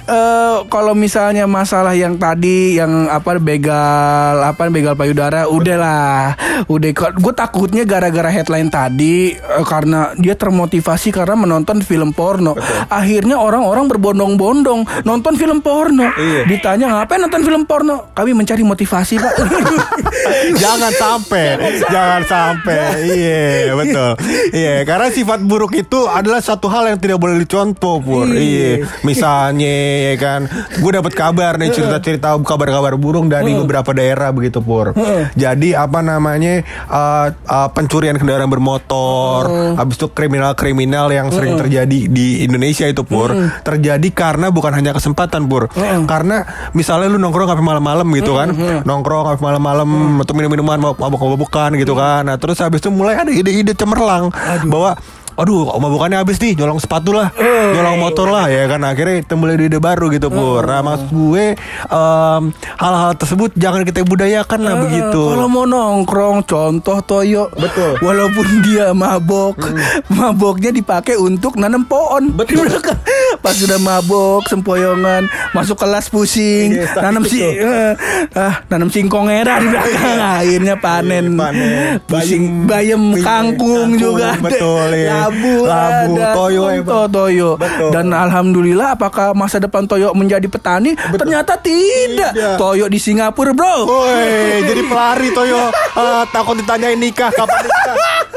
eh, 0.06 0.56
kalau 0.70 0.92
misalnya 0.94 1.48
masalah 1.48 1.94
yang 1.96 2.18
tadi 2.18 2.78
yang 2.78 3.08
apa 3.10 3.38
begal 3.38 4.42
apa 4.42 4.68
begal 4.70 4.94
payudara 4.98 5.46
udahlah. 5.50 6.34
Udah 6.66 6.90
gue 6.94 7.34
takutnya 7.36 7.82
gara-gara 7.86 8.28
headline 8.32 8.70
tadi 8.70 9.34
eh, 9.36 9.64
karena 9.66 10.12
dia 10.18 10.34
termotivasi 10.34 11.14
karena 11.14 11.36
menonton 11.38 11.80
film 11.82 12.12
porno. 12.12 12.54
Akhirnya 12.90 13.35
orang-orang 13.38 13.86
berbondong-bondong 13.88 15.04
nonton 15.04 15.34
film 15.36 15.60
porno 15.60 16.08
Iya. 16.16 16.48
ditanya 16.48 16.86
ngapain 16.92 17.20
nonton 17.20 17.42
film 17.44 17.62
porno 17.68 18.10
kami 18.12 18.32
mencari 18.32 18.62
motivasi 18.62 19.18
pak 19.18 19.34
jangan 20.62 20.92
sampai, 20.92 21.46
jangan 21.88 22.22
sampai. 22.24 22.78
Iya, 23.06 23.72
betul. 23.74 24.10
Iya, 24.52 24.74
karena 24.84 25.08
sifat 25.12 25.40
buruk 25.44 25.72
itu 25.76 26.06
adalah 26.06 26.40
satu 26.40 26.66
hal 26.70 26.88
yang 26.92 26.98
tidak 27.00 27.18
boleh 27.20 27.40
dicontoh, 27.42 28.00
Pur. 28.00 28.26
Iya. 28.28 28.86
Misalnya 29.02 29.74
ya 30.12 30.14
kan, 30.18 30.40
gue 30.78 30.90
dapat 30.92 31.12
kabar 31.12 31.56
nih 31.60 31.72
cerita-cerita 31.72 32.36
kabar-kabar 32.42 32.94
burung 32.98 33.28
dari 33.30 33.52
beberapa 33.54 33.92
daerah 33.92 34.30
begitu, 34.32 34.60
Pur. 34.62 34.92
Jadi 35.34 35.72
apa 35.76 36.00
namanya? 36.02 36.62
uh, 36.88 37.28
uh, 37.46 37.68
pencurian 37.72 38.16
kendaraan 38.16 38.48
bermotor, 38.48 39.74
habis 39.76 39.96
itu 39.98 40.08
kriminal-kriminal 40.10 41.10
yang 41.10 41.28
sering 41.32 41.58
terjadi 41.58 42.08
di 42.08 42.46
Indonesia 42.46 42.86
itu, 42.86 43.02
Pur. 43.02 43.25
Terjadi 43.62 44.08
karena 44.12 44.52
bukan 44.52 44.74
hanya 44.74 44.92
kesempatan, 44.92 45.48
Pur. 45.48 45.72
Karena 46.04 46.44
misalnya 46.76 47.10
lu 47.10 47.18
nongkrong 47.18 47.48
sampai 47.50 47.64
malam-malam 47.64 48.06
gitu 48.14 48.36
kan. 48.36 48.52
Nongkrong 48.84 49.34
sampai 49.34 49.44
malam-malam 49.54 49.88
atau 50.22 50.32
minum-minuman 50.36 50.94
mabuk-mabukan 50.94 51.74
gitu 51.80 51.96
kan. 51.96 52.26
Nah, 52.26 52.36
terus 52.36 52.60
habis 52.60 52.84
itu 52.84 52.90
mulai 52.92 53.16
ada 53.16 53.32
ide-ide 53.32 53.72
cemerlang 53.72 54.30
bahwa 54.68 54.98
Aduh, 55.36 55.68
mabukannya 55.68 56.16
habis 56.16 56.40
nih, 56.40 56.56
nyolong 56.56 56.80
sepatu 56.80 57.12
lah, 57.12 57.28
nyolong 57.36 58.00
motor 58.00 58.28
lah 58.28 58.48
ya 58.48 58.64
kan 58.64 58.80
akhirnya 58.82 59.20
itu 59.20 59.36
mulai 59.36 59.60
ide 59.60 59.76
baru 59.76 60.08
gitu 60.08 60.32
pur. 60.32 60.64
Nah, 60.64 60.80
maksud 60.80 61.12
gue 61.12 61.52
em, 61.86 62.42
hal-hal 62.76 63.12
tersebut 63.14 63.52
jangan 63.52 63.84
kita 63.84 64.00
budayakan 64.02 64.60
lah 64.64 64.74
begitu. 64.80 65.20
Kalau 65.28 65.46
mau 65.46 65.68
nongkrong, 65.68 66.40
contoh 66.42 67.04
Toyo. 67.04 67.52
Betul. 67.52 68.00
Walaupun 68.00 68.46
dia 68.64 68.96
mabok, 68.96 69.60
maboknya 70.08 70.72
dipakai 70.72 71.16
untuk 71.16 71.60
nanam 71.60 71.84
pohon. 71.84 72.32
Betul. 72.32 72.72
Pas 73.44 73.52
sudah 73.52 73.76
mabok, 73.76 74.48
sempoyongan, 74.48 75.28
masuk 75.52 75.76
kelas 75.76 76.08
pusing, 76.08 76.80
Iya, 76.80 76.96
nanam 76.98 77.22
si, 77.22 77.44
eh, 77.44 77.92
ah, 78.32 78.64
nanam 78.66 78.88
singkong 78.88 79.28
era 79.28 79.60
di 79.60 79.68
belakang. 79.68 80.18
Akhirnya 80.40 80.74
panen, 80.80 81.24
Iya, 81.30 81.38
panen. 81.38 81.70
pusing, 82.08 82.64
bayam, 82.64 83.12
Bayem, 83.12 83.22
kangkung, 83.22 83.92
kangkung, 83.94 84.16
juga. 84.16 84.34
betul, 84.40 84.88
iya. 84.96 85.25
Labu, 85.26 85.54
Labu, 85.62 86.12
ada, 86.14 86.28
toyo, 86.32 86.62
emang. 86.70 87.10
toyo. 87.10 87.48
Betul. 87.56 87.90
Dan 87.90 88.06
alhamdulillah, 88.08 88.94
apakah 88.94 89.34
masa 89.34 89.58
depan 89.58 89.84
Toyo 89.84 90.14
menjadi 90.14 90.46
petani? 90.46 90.94
Ternyata 90.94 91.58
tidak. 91.58 92.30
Tidak. 92.30 92.54
Toyo 92.54 92.86
di 92.86 92.96
Singapura, 92.96 93.50
bro. 93.50 93.86
Woi, 93.86 94.62
jadi 94.62 94.82
pelari 94.86 95.28
Toyo 95.30 95.68
Ah, 95.92 96.22
takut 96.28 96.54
ditanyain 96.54 96.94
nikah 96.94 97.28
kapan 97.28 97.64
nikah. 97.64 97.96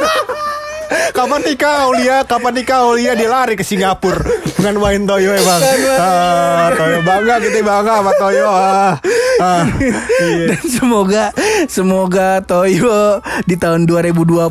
Kapan 0.89 1.41
nikah 1.45 1.85
Aulia? 1.85 2.25
Kapan 2.25 2.53
nikah 2.57 2.81
Aulia? 2.89 3.13
Dia 3.13 3.29
lari 3.29 3.53
ke 3.53 3.61
Singapura 3.61 4.25
dengan 4.57 4.81
main 4.81 5.05
Toyo 5.05 5.31
emang. 5.37 5.61
Ah, 6.01 6.73
Toyo 6.73 6.99
bangga 7.05 7.35
kita 7.37 7.61
bangga 7.61 7.93
sama 8.01 8.11
Toyo. 8.17 8.45
Ah, 8.49 8.93
ah, 9.39 9.63
iya. 9.77 9.99
Dan 10.49 10.61
semoga 10.65 11.25
semoga 11.69 12.41
Toyo 12.41 13.21
di 13.45 13.55
tahun 13.55 13.85
2020 13.85 14.49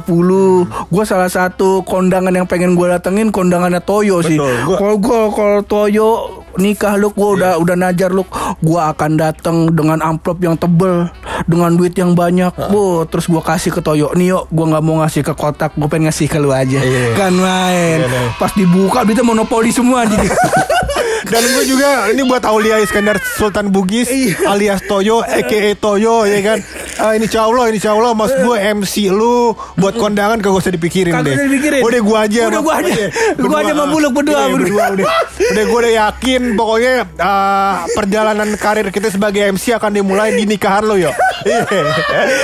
gue 0.88 1.04
salah 1.04 1.30
satu 1.30 1.82
kondangan 1.82 2.30
yang 2.30 2.46
pengen 2.46 2.78
gue 2.78 2.86
datengin 2.86 3.34
kondangannya 3.34 3.82
Toyo 3.82 4.22
sih. 4.22 4.38
Betul, 4.38 4.78
Kalau 4.78 4.96
gue 5.02 5.20
kalau 5.34 5.60
Toyo 5.66 6.10
nikah 6.58 6.98
lu 6.98 7.14
gue 7.14 7.28
udah 7.40 7.56
udah 7.56 7.76
najar 7.78 8.10
lu 8.10 8.26
gue 8.60 8.80
akan 8.80 9.10
datang 9.16 9.70
dengan 9.72 10.02
amplop 10.02 10.42
yang 10.42 10.58
tebel 10.58 11.08
dengan 11.46 11.72
duit 11.78 11.94
yang 11.94 12.12
banyak 12.12 12.52
bu. 12.68 13.06
Terus 13.08 13.30
gue 13.30 13.42
kasih 13.42 13.70
ke 13.72 13.80
Toyo 13.80 14.12
yuk 14.18 14.50
gue 14.50 14.64
nggak 14.68 14.82
mau 14.84 15.00
ngasih 15.00 15.22
ke 15.24 15.32
kotak 15.32 15.72
gue 15.78 15.88
pengen 15.88 16.10
ngasih 16.10 16.26
ke 16.28 16.38
lu 16.42 16.50
aja. 16.52 16.80
Iya. 16.82 17.16
kan 17.16 17.32
main. 17.32 17.98
Iya, 18.04 18.08
iya. 18.10 18.30
pas 18.36 18.52
dibuka 18.52 19.06
duitnya 19.06 19.24
monopoli 19.24 19.70
semua 19.72 20.04
jadi 20.04 20.28
Dan 21.28 21.44
gue 21.44 21.64
juga 21.68 22.08
ini 22.08 22.22
buat 22.24 22.40
Aulia 22.48 22.80
Iskandar 22.80 23.20
Sultan 23.20 23.68
Bugis 23.68 24.08
alias 24.46 24.80
Toyo, 24.88 25.20
aka 25.20 25.76
Toyo 25.76 26.24
ya 26.24 26.40
kan. 26.40 26.58
Ah, 26.98 27.14
ini 27.14 27.30
Allah, 27.30 27.64
ini 27.68 27.78
Allah 27.80 28.10
Mas 28.12 28.34
gue 28.34 28.56
MC 28.58 29.06
lu 29.08 29.50
buat 29.74 29.94
kondangan 29.94 30.38
kagak 30.38 30.58
usah 30.58 30.70
dipikirin 30.70 31.14
Kagak 31.14 31.24
deh. 31.24 31.34
usah 31.34 31.46
dipikirin. 31.46 31.80
Udah 31.80 32.00
gue 32.00 32.18
aja. 32.18 32.42
Udah 32.48 32.60
gua 32.60 32.74
aja. 32.76 32.90
Iya, 32.90 33.08
Gua 33.38 33.58
aja 33.60 33.72
sama 33.72 33.86
Buluk 33.86 34.12
berdua, 34.12 34.34
Iya, 34.36 34.46
berdua. 34.50 34.84
udah. 34.92 35.06
Udah 35.48 35.64
gue 35.64 35.78
udah 35.78 35.92
yakin 35.96 36.42
pokoknya 36.54 36.92
ah, 37.16 37.74
perjalanan 37.92 38.48
karir 38.54 38.88
kita 38.88 39.08
sebagai 39.08 39.46
MC 39.48 39.72
akan 39.72 39.94
dimulai 39.94 40.34
di 40.34 40.44
nikahan 40.44 40.82
lo 40.82 40.94
yo. 40.94 41.14
Iya. 41.38 41.62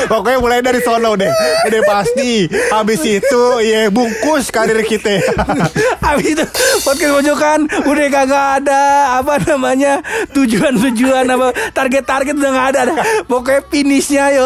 Pokoknya 0.07 0.38
mulai 0.38 0.59
dari 0.61 0.79
sono 0.79 1.12
deh. 1.14 1.29
Udah 1.67 1.83
pasti. 1.85 2.47
Habis 2.47 3.03
itu 3.03 3.43
iya 3.61 3.90
bungkus 3.90 4.49
karir 4.49 4.79
kita. 4.81 5.19
Habis 6.07 6.27
itu 6.33 6.45
podcast 6.81 7.12
pojokan 7.12 7.59
udah 7.83 8.07
kagak 8.09 8.47
ada 8.62 8.83
apa 9.19 9.35
namanya 9.45 9.99
tujuan-tujuan 10.31 11.27
apa 11.27 11.47
target-target 11.73 12.35
udah 12.35 12.51
nggak 12.51 12.69
ada. 12.71 12.83
Pokoknya 13.27 13.61
finishnya 13.67 14.31
yo. 14.31 14.43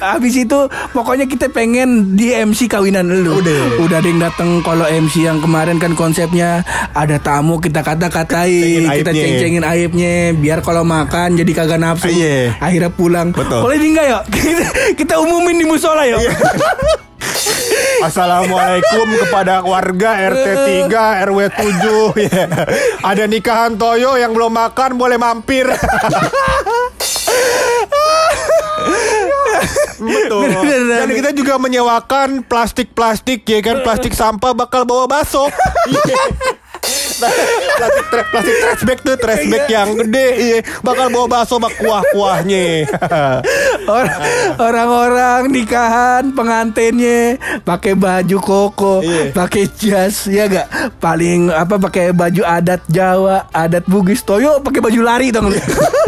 Habis 0.00 0.46
itu 0.46 0.58
pokoknya 0.92 1.26
kita 1.26 1.48
pengen 1.50 2.14
di 2.16 2.34
MC 2.34 2.68
kawinan 2.68 3.08
lu. 3.08 3.40
Udah. 3.40 3.80
Udah 3.80 3.96
ada 4.00 4.08
yang 4.08 4.22
datang 4.22 4.60
kalau 4.60 4.86
MC 4.86 5.24
yang 5.24 5.38
kemarin 5.40 5.76
kan 5.80 5.92
konsepnya 5.96 6.62
ada 6.92 7.16
tamu 7.18 7.58
kita 7.58 7.80
kata-katain, 7.80 8.84
Cengin 8.84 8.98
kita 9.00 9.10
ceng-cengin 9.12 9.64
aibnya 9.64 10.32
biar 10.34 10.60
kalau 10.60 10.82
makan 10.82 11.38
jadi 11.38 11.52
kagak 11.54 11.80
nafsu. 11.80 12.10
Iya. 12.10 12.58
Akhirnya 12.60 12.90
pulang. 12.92 13.32
Betul. 13.34 13.66
Ini 13.74 13.86
enggak 13.90 14.06
yo. 14.06 14.18
Kita, 14.44 14.66
kita 14.94 15.14
umumin 15.24 15.56
di 15.56 15.66
musola 15.66 16.04
yo. 16.04 16.20
Assalamualaikum 18.04 19.06
kepada 19.24 19.64
warga 19.64 20.10
RT 20.28 20.46
3 20.92 21.24
RW 21.24 21.38
7 21.48 22.20
Ya. 22.20 22.46
Ada 23.00 23.24
nikahan 23.24 23.80
Toyo 23.80 24.20
yang 24.20 24.36
belum 24.36 24.52
makan 24.52 25.00
boleh 25.00 25.16
mampir 25.16 25.64
Betul. 30.06 30.48
Dan 31.00 31.08
kita 31.12 31.30
juga 31.32 31.54
menyewakan 31.60 32.44
plastik-plastik 32.44 33.44
ya 33.48 33.60
kan? 33.60 33.80
Plastik 33.84 34.12
sampah 34.12 34.52
bakal 34.56 34.84
bawa 34.84 35.08
baso 35.08 35.48
Iya. 35.90 36.24
Plastik, 37.16 38.06
tra- 38.08 38.28
plastik 38.28 38.56
trash 38.56 38.82
bag 38.82 38.98
tuh 39.00 39.16
trash 39.16 39.44
bag 39.46 39.64
yang 39.66 39.90
gede 39.96 40.28
iya. 40.34 40.58
Bakal 40.80 41.08
bawa 41.08 41.26
baso 41.30 41.56
bak 41.56 41.74
kuah-kuahnya 41.76 42.88
Or- 43.92 44.12
Orang-orang 44.56 45.48
nikahan 45.48 46.30
pengantinnya 46.30 47.36
pakai 47.60 47.94
baju 47.94 48.38
koko, 48.38 48.94
Iya. 49.00 49.30
pakai 49.30 49.64
jas, 49.70 50.24
ya 50.26 50.46
gak? 50.46 50.68
Paling 50.98 51.50
apa 51.50 51.76
pakai 51.76 52.10
baju 52.10 52.42
adat 52.42 52.80
Jawa, 52.86 53.50
adat 53.50 53.84
Bugis, 53.84 54.22
Toyo 54.22 54.60
pakai 54.60 54.80
baju 54.80 55.00
lari 55.00 55.28
dong. 55.28 55.50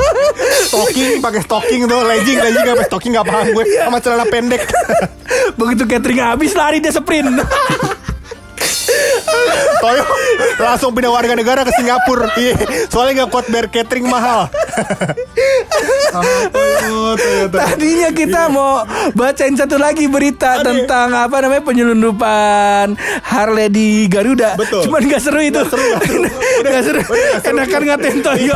Stocking 0.67 1.19
pakai 1.19 1.41
stocking 1.41 1.87
tuh 1.87 2.03
legging 2.03 2.37
legging 2.37 2.67
apa 2.69 2.83
stocking 2.85 3.13
nggak 3.13 3.25
paham 3.25 3.47
gue 3.49 3.65
sama 3.73 3.99
celana 3.99 4.27
pendek 4.27 4.67
Begitu 5.59 5.87
catering 5.87 6.21
habis 6.21 6.53
lari 6.53 6.79
dia 6.79 6.91
sprint. 6.91 7.29
Toyo 9.81 10.05
langsung 10.61 10.91
pindah 10.97 11.13
warga 11.13 11.35
negara 11.37 11.63
ke 11.63 11.73
Singapura. 11.77 12.33
Iya, 12.37 12.55
soalnya 12.91 13.25
nggak 13.25 13.31
kuat 13.33 13.47
bayar 13.53 13.67
catering 13.71 14.07
mahal. 14.09 14.51
Tadinya 17.49 18.11
kita 18.11 18.49
mau 18.49 18.83
bacain 19.13 19.55
satu 19.55 19.77
lagi 19.77 20.07
berita 20.07 20.61
Aduh. 20.61 20.65
tentang 20.65 21.13
apa 21.13 21.37
namanya 21.39 21.63
penyelundupan 21.63 22.97
Harley 23.23 23.69
di 23.69 23.87
Garuda. 24.07 24.57
Betul. 24.57 24.87
Cuman 24.87 25.01
gak 25.07 25.21
seru 25.21 25.41
itu. 25.41 25.57
Nggak 25.57 25.71
seru. 25.71 25.89
Nggak 26.63 26.83
seru. 26.83 27.01
Enakan 27.45 27.83
ngatain 27.85 28.19
Toyo. 28.21 28.55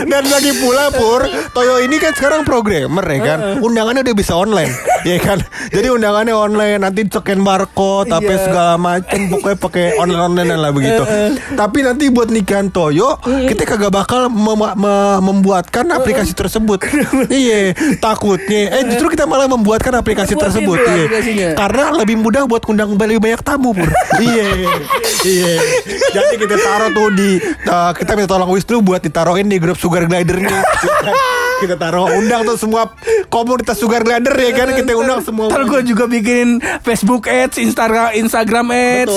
Dan 0.00 0.24
lagi 0.26 0.52
pula 0.56 0.90
Pur 0.90 1.22
Toyo 1.52 1.78
ini 1.80 1.96
kan 1.96 2.12
sekarang 2.12 2.42
programmer 2.42 3.02
ya 3.04 3.18
kan 3.20 3.38
Undangannya 3.60 4.02
udah 4.02 4.16
bisa 4.16 4.34
online 4.34 4.72
Ya 5.02 5.16
kan 5.18 5.38
Jadi 5.68 5.88
undangannya 5.88 6.32
online 6.32 6.78
Nanti 6.78 7.06
scan 7.06 7.40
barcode 7.40 8.08
Apa 8.08 8.26
Iya. 8.26 8.38
segala 8.40 8.74
macam 8.76 9.20
Pokoknya 9.28 9.58
pakai 9.58 9.84
online-online 9.96 10.50
lah 10.52 10.70
begitu 10.70 11.02
Tapi 11.52 11.78
nanti 11.82 12.08
buat 12.08 12.28
nikahan 12.28 12.70
Toyo 12.70 13.18
Kita 13.22 13.62
kagak 13.64 13.92
bakal 13.92 14.28
mem- 14.28 14.76
me- 15.20 15.28
membuatkan 15.30 15.84
aplikasi 15.86 16.32
tersebut. 16.32 16.80
Iya 17.28 17.72
Takutnya. 17.96 18.60
Eh 18.72 18.82
justru 18.88 19.12
kita 19.12 19.24
malah 19.24 19.46
membuatkan 19.46 19.92
aplikasi 19.94 20.32
Buatin 20.32 20.42
tersebut 20.42 20.78
Iya. 21.22 21.54
Karena 21.54 21.92
lebih 21.94 22.16
mudah 22.16 22.44
buat 22.44 22.64
undang 22.66 22.92
lebih 22.92 23.20
banyak 23.20 23.40
tamu 23.40 23.72
Pur. 23.72 23.88
Iya 24.20 24.48
Iya. 25.22 25.54
Jadi 26.10 26.34
kita 26.36 26.56
taruh 26.56 26.90
tuh 26.90 27.08
di 27.12 27.30
uh, 27.64 27.92
Kita 27.92 28.12
minta 28.12 28.28
tolong 28.28 28.48
Wisnu 28.48 28.80
buat 28.80 29.00
ditaruhin 29.00 29.46
di 29.46 29.56
grup 29.56 29.76
Sugar 29.76 30.04
Glider-nya 30.04 30.60
Kita 31.60 31.76
taruh 31.76 32.08
undang 32.08 32.48
tuh 32.48 32.56
semua 32.56 32.88
komunitas 33.28 33.76
Sugar 33.76 34.00
Glider 34.00 34.32
ya 34.32 34.50
kan? 34.56 34.72
Kita 34.72 34.96
undang 34.96 35.20
semua 35.20 35.52
Ntar 35.52 35.68
gue 35.68 35.92
juga 35.92 36.08
bikin 36.08 36.56
Facebook 36.80 37.28
ads, 37.28 37.60
Instagram 37.60 38.16
Instagram 38.16 38.66
ads. 38.72 39.12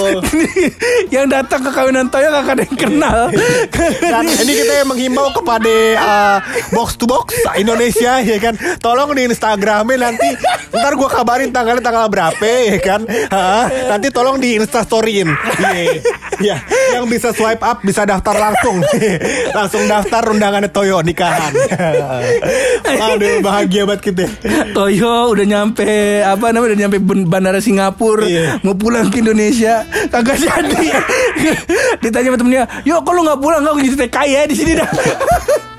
Yang 1.15 1.25
datang 1.32 1.62
ke 1.63 1.71
kawinan 1.71 2.12
Toyo 2.12 2.27
gak 2.36 2.60
ada 2.60 2.63
yang 2.67 2.77
kenal. 2.77 3.19
Dan 4.12 4.25
ini 4.27 4.51
kita 4.60 4.73
yang 4.84 4.89
menghimbau 4.91 5.32
kepada 5.32 5.75
uh, 6.03 6.38
box 6.75 6.99
to 6.99 7.08
box 7.08 7.32
Indonesia 7.56 8.19
ya 8.19 8.38
kan? 8.43 8.60
Tolong 8.84 9.15
di 9.15 9.23
Instagramnya 9.32 10.12
nanti. 10.12 10.29
Ntar 10.75 10.99
gue 10.99 11.10
kabarin 11.10 11.49
tanggalnya 11.56 11.84
tanggal 11.86 12.12
berapa 12.12 12.43
ya 12.43 12.77
kan? 12.84 13.01
Ha, 13.08 13.69
Nanti 13.95 14.12
tolong 14.12 14.41
di 14.41 14.60
instastoryin. 14.60 15.32
Iya. 15.63 16.01
Iya. 16.43 16.58
Yang 16.99 17.06
bisa 17.08 17.29
swipe 17.32 17.63
up 17.63 17.79
bisa 17.86 18.03
daftar 18.03 18.36
langsung. 18.36 18.84
Langsung 19.58 19.86
daftar 19.86 20.34
undangannya 20.34 20.69
Toyo 20.73 20.99
nikahan 21.06 21.53
Aduh 23.13 23.41
bahagia 23.43 23.84
banget 23.86 24.02
kita 24.12 24.26
Toyo 24.72 25.34
udah 25.34 25.46
nyampe 25.46 26.22
apa 26.24 26.50
namanya 26.50 26.74
udah 26.74 26.80
nyampe 26.86 26.98
bandara 27.28 27.60
Singapura. 27.60 28.26
Iya. 28.26 28.60
mau 28.65 28.76
pulang 28.78 29.10
ke 29.12 29.22
Indonesia. 29.22 29.86
Kagak 30.10 30.39
jadi. 30.41 30.88
Ditanya 32.04 32.34
sama 32.34 32.38
temennya 32.39 32.63
yuk 32.88 33.02
kok 33.04 33.13
lu 33.13 33.22
nggak 33.26 33.39
pulang? 33.39 33.62
Nggak 33.63 33.76
jadi 33.84 33.98
TKI 34.08 34.30
ya 34.32 34.41
di 34.48 34.56
sini 34.56 34.72
dah 34.78 34.89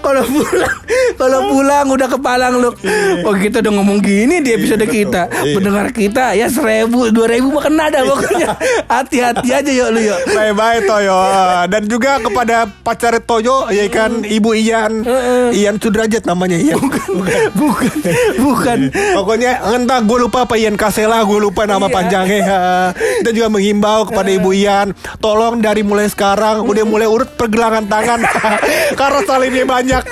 kalau 0.00 0.24
pulang 0.24 0.74
kalau 1.14 1.40
pulang 1.48 1.86
udah 1.86 2.08
kepalang 2.08 2.54
lu 2.58 2.70
oh 3.22 3.34
kita 3.34 3.60
udah 3.60 3.72
ngomong 3.72 3.98
gini 4.00 4.40
di 4.40 4.50
episode 4.52 4.84
kita. 4.84 5.26
Iya. 5.34 5.54
pendengar 5.54 5.86
kita 5.90 6.34
ya 6.34 6.46
seribu 6.48 7.08
dua 7.10 7.26
ribu 7.28 7.50
mah 7.50 7.62
kena 7.62 7.84
dah 7.88 8.02
pokoknya. 8.04 8.48
Hati-hati 8.86 9.48
aja 9.50 9.70
yuk 9.70 9.88
lu 9.90 10.00
yuk. 10.02 10.20
Bye-bye 10.26 10.80
Toyo. 10.84 11.18
Dan 11.66 11.82
juga 11.86 12.18
kepada 12.18 12.66
pacar 12.80 13.16
Toyo 13.20 13.68
Ya 13.68 13.86
kan 13.88 14.22
Ibu 14.22 14.50
Ian. 14.54 15.04
Ian 15.52 15.76
Sudrajat 15.78 16.24
namanya 16.24 16.56
Ian 16.56 16.80
bukan 17.54 17.92
bukan. 18.38 18.78
Pokoknya 19.14 19.52
entah 19.72 20.00
gue 20.00 20.18
lupa 20.20 20.44
apa 20.44 20.54
Ian 20.54 20.74
Kasela 20.74 21.22
Gue 21.24 21.40
lupa 21.40 21.64
nama 21.64 21.86
Iya. 21.86 21.92
panjangnya. 21.92 22.38
Ya. 22.40 22.60
Kita 23.20 23.30
juga 23.30 23.48
menghimbau 23.50 24.08
kepada 24.08 24.30
Ibu 24.30 24.50
Ian 24.52 24.86
Tolong 25.18 25.60
dari 25.60 25.80
mulai 25.80 26.06
sekarang 26.06 26.64
Udah 26.64 26.84
mulai 26.84 27.06
urut 27.06 27.28
pergelangan 27.30 27.83
tangan 27.84 28.20
Karena 29.00 29.20
salinnya 29.22 29.64
banyak. 29.64 30.02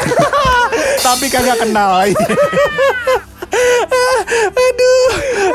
Tapi 1.04 1.26
kagak 1.26 1.58
kenal. 1.58 2.02
Aduh. 4.52 5.08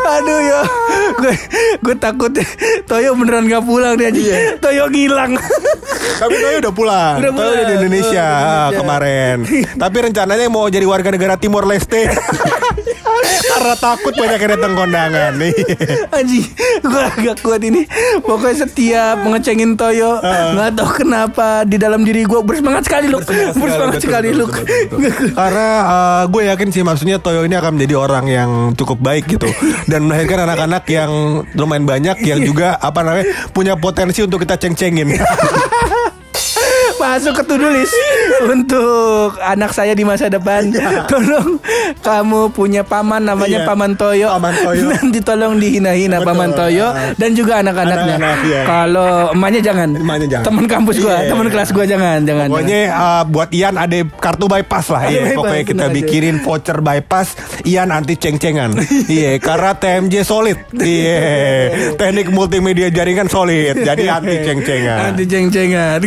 Aduh 0.08 0.40
ya. 0.40 0.62
Gue 1.18 1.34
gue 1.80 1.96
takut 1.98 2.30
Toyo 2.86 3.16
beneran 3.16 3.48
nggak 3.48 3.64
pulang 3.64 3.98
dia 3.98 4.08
aja 4.08 4.60
Toyo 4.60 4.86
ngilang. 4.88 5.34
Tapi 6.18 6.34
Toyo 6.36 6.58
udah 6.62 6.74
pulang. 6.74 7.16
Udah 7.18 7.32
Toyo 7.32 7.50
udah 7.50 7.58
di 7.58 7.66
pulang. 7.66 7.80
Indonesia 7.80 8.26
Oh, 8.28 8.38
di 8.38 8.46
Indonesia. 8.46 8.78
kemarin. 8.78 9.36
Tapi 9.76 9.98
rencananya 10.04 10.46
mau 10.48 10.66
jadi 10.68 10.86
warga 10.86 11.10
negara 11.10 11.36
Timor 11.36 11.66
Leste 11.66 12.06
Karena 13.48 13.74
takut 13.80 14.14
banyak 14.14 14.40
yang 14.40 14.52
datang 14.60 14.74
kondangan 14.76 15.32
nih. 15.40 15.54
Anjing 16.12 16.46
Gue 16.84 17.02
agak 17.04 17.38
kuat 17.42 17.62
ini. 17.64 17.88
Pokoknya 18.22 18.68
setiap 18.68 19.18
ngecengin 19.24 19.80
Toyo 19.80 20.20
nggak 20.22 20.72
tahu 20.78 20.90
kenapa 21.06 21.64
Di 21.64 21.78
dalam 21.80 22.04
diri 22.04 22.24
gue 22.26 22.40
bersemangat 22.42 22.90
sekali 22.90 23.08
lu 23.12 23.20
Bersemangat 23.56 24.02
sekali 24.02 24.30
lu 24.34 24.46
Karena 25.40 25.68
uh, 25.86 26.24
gue 26.30 26.44
yakin 26.50 26.70
sih 26.74 26.84
maksudnya 26.84 27.18
Toyo 27.22 27.44
ini 27.46 27.56
akan 27.58 27.78
menjadi 27.80 27.96
orang 27.98 28.26
yang 28.28 28.52
cukup 28.74 29.00
baik 29.02 29.30
gitu. 29.30 29.50
Dan 29.90 30.08
melahirkan 30.08 30.48
anak-anak 30.48 30.84
yang 30.90 31.44
lumayan 31.56 31.86
banyak 31.88 32.18
yang 32.24 32.40
juga 32.44 32.78
apa 32.78 33.04
namanya 33.04 33.26
punya 33.52 33.74
potensi 33.78 34.24
untuk 34.24 34.44
kita 34.44 34.56
ceng-cengin. 34.60 35.14
Masuk 37.08 37.34
ke 37.34 37.44
to-do 37.46 37.70
list 37.70 37.96
Untuk 38.44 39.40
anak 39.40 39.72
saya 39.72 39.92
di 39.92 40.04
masa 40.04 40.28
depan 40.28 40.68
Tolong 41.08 41.56
Kamu 42.00 42.52
punya 42.52 42.84
paman 42.84 43.24
namanya 43.24 43.48
Iya. 43.58 43.66
Paman 43.66 43.96
Toyo 43.96 44.28
Paman 44.30 44.54
Toyo. 44.54 44.84
Nanti 44.94 45.20
tolong 45.20 45.56
dihina-hina 45.56 46.20
Betul. 46.20 46.28
Paman 46.28 46.50
Toyo 46.52 46.88
Dan 47.16 47.32
juga 47.32 47.60
anak-anaknya 47.60 48.16
Anak-anak, 48.18 48.38
iya. 48.46 48.62
Kalau 48.64 49.12
emaknya 49.32 49.62
jangan 49.64 49.90
Emaknya 49.94 50.28
jangan. 50.30 50.46
Teman 50.46 50.66
kampus 50.68 50.96
gua 50.98 51.16
Iya. 51.18 51.30
Teman 51.32 51.48
kelas 51.48 51.70
gua 51.72 51.86
jangan 51.86 52.20
Jangan 52.22 52.48
Pokoknya 52.48 52.82
uh, 52.90 53.24
buat 53.26 53.50
Ian 53.50 53.76
ada 53.76 53.98
kartu 54.14 54.46
bypass 54.46 54.86
lah 54.90 55.02
Kartu 55.02 55.16
ya. 55.16 55.22
bypass, 55.24 55.38
Pokoknya 55.38 55.64
kita 55.64 55.74
bener 55.74 55.88
aja. 55.88 55.96
bikinin 55.96 56.36
voucher 56.42 56.78
bypass 56.80 57.28
Ian 57.64 57.90
anti 57.90 58.16
ceng-cengan. 58.16 58.72
Iya, 59.08 59.40
karena 59.40 59.72
TMJ 59.74 60.16
solid. 60.22 60.58
Iya. 60.74 61.20
Teknik 61.96 62.28
multimedia 62.30 62.90
jaringan 62.90 63.28
solid. 63.28 63.78
Jadi 63.78 64.06
anti 64.06 64.36
ceng-cengan. 64.42 64.98
Anti 65.08 65.24
ceng-cengan 65.26 66.00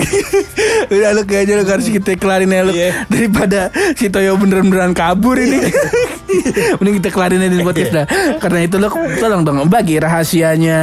Udah 0.91 1.11
lu 1.15 1.23
kayaknya 1.23 1.63
lu 1.63 1.65
harus 1.65 1.87
kita 1.87 2.19
kelarin 2.19 2.51
ya 2.51 2.61
lu. 2.67 2.73
Iya. 2.75 3.07
Daripada 3.07 3.71
si 3.95 4.11
Toyo 4.11 4.35
beneran-beneran 4.35 4.91
kabur 4.93 5.39
ini. 5.39 5.63
Mending 6.83 6.99
kita 6.99 7.11
kelarin 7.15 7.43
aja 7.43 7.55
di 7.55 7.63
podcast 7.63 7.93
dah. 7.95 8.07
Karena 8.43 8.59
itu 8.67 8.77
lu 8.77 8.91
tolong 9.23 9.47
dong 9.47 9.71
bagi 9.71 10.03
rahasianya 10.03 10.79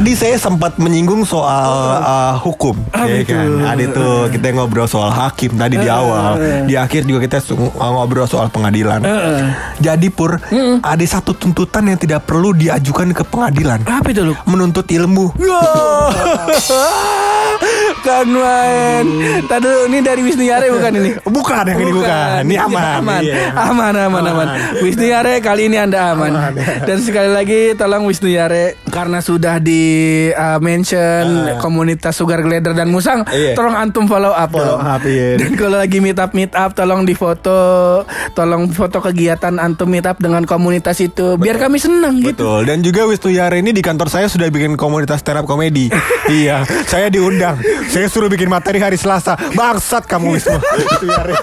Tadi 0.00 0.16
saya 0.16 0.40
sempat 0.40 0.80
menyinggung 0.80 1.28
soal 1.28 2.00
uh, 2.00 2.32
hukum, 2.40 2.72
ya 2.96 3.20
kan? 3.20 3.68
Ada 3.68 3.82
itu 3.84 4.06
kita 4.32 4.56
ngobrol 4.56 4.88
soal 4.88 5.12
hakim 5.12 5.60
tadi 5.60 5.76
di 5.76 5.92
awal, 5.92 6.40
di 6.64 6.72
akhir 6.72 7.04
juga 7.04 7.20
kita 7.20 7.36
su- 7.36 7.52
ngobrol 7.76 8.24
soal 8.24 8.48
pengadilan. 8.48 9.04
Jadi 9.76 10.08
pur, 10.08 10.40
ada 10.80 11.04
satu 11.04 11.36
tuntutan 11.36 11.84
yang 11.84 12.00
tidak 12.00 12.24
perlu 12.24 12.56
diajukan 12.56 13.12
ke 13.12 13.28
pengadilan, 13.28 13.84
Apa 13.84 14.08
itu 14.08 14.24
lu? 14.24 14.34
menuntut 14.48 14.88
ilmu. 14.88 15.36
kan 18.00 18.24
main 18.24 19.04
Tadi 19.44 19.92
ini 19.92 20.00
dari 20.00 20.24
Wisnu 20.24 20.40
Yare 20.40 20.72
bukan 20.72 20.92
ini? 20.96 21.10
Bukan 21.20 21.64
yang 21.68 21.76
ini 21.76 21.92
bukan, 21.92 22.40
ini 22.48 22.56
aman, 22.56 22.84
aman, 23.04 23.20
Iya. 23.20 23.52
aman, 23.52 23.92
aman, 24.08 24.22
aman. 24.24 24.48
Wisnu 24.80 25.04
Yare 25.04 25.44
kali 25.44 25.68
ini 25.68 25.76
anda 25.76 26.16
aman. 26.16 26.56
Dan 26.88 27.04
sekali 27.04 27.28
lagi 27.28 27.76
tolong 27.76 28.08
Wisnu 28.08 28.32
Yare 28.32 28.80
karena 28.88 29.20
sudah 29.20 29.60
di 29.60 29.89
uh, 30.34 30.58
mention 30.62 31.56
komunitas 31.58 32.16
Sugar 32.16 32.42
Glider 32.42 32.72
dan 32.74 32.90
Musang. 32.90 33.22
Iya. 33.30 33.54
tolong 33.54 33.76
antum 33.76 34.04
follow 34.10 34.32
up. 34.34 34.50
Follow 34.50 34.78
dong. 34.78 34.82
up, 34.82 35.02
iya. 35.06 35.38
Dan 35.38 35.54
kalau 35.54 35.76
lagi 35.78 35.98
meet 36.02 36.18
up 36.18 36.32
meet 36.34 36.52
up, 36.54 36.74
tolong 36.74 37.06
difoto, 37.06 38.02
tolong 38.34 38.70
foto 38.72 38.98
kegiatan 39.02 39.56
antum 39.58 39.88
meet 39.90 40.06
up 40.06 40.18
dengan 40.18 40.42
komunitas 40.44 40.98
itu, 41.00 41.36
biar 41.36 41.56
kami 41.60 41.78
senang 41.78 42.20
gitu. 42.20 42.34
Betul. 42.34 42.60
Dan 42.66 42.82
juga 42.82 43.06
Wisnu 43.06 43.30
Yare 43.34 43.60
ini 43.60 43.70
di 43.70 43.82
kantor 43.84 44.08
saya 44.08 44.26
sudah 44.26 44.48
bikin 44.50 44.74
komunitas 44.74 45.22
up 45.22 45.46
komedi. 45.46 45.92
iya, 46.40 46.64
saya 46.86 47.08
diundang. 47.12 47.58
Saya 47.90 48.06
suruh 48.06 48.30
bikin 48.30 48.50
materi 48.50 48.78
hari 48.82 48.98
Selasa. 48.98 49.34
Bangsat 49.54 50.06
kamu 50.06 50.38
Yare. 51.10 51.36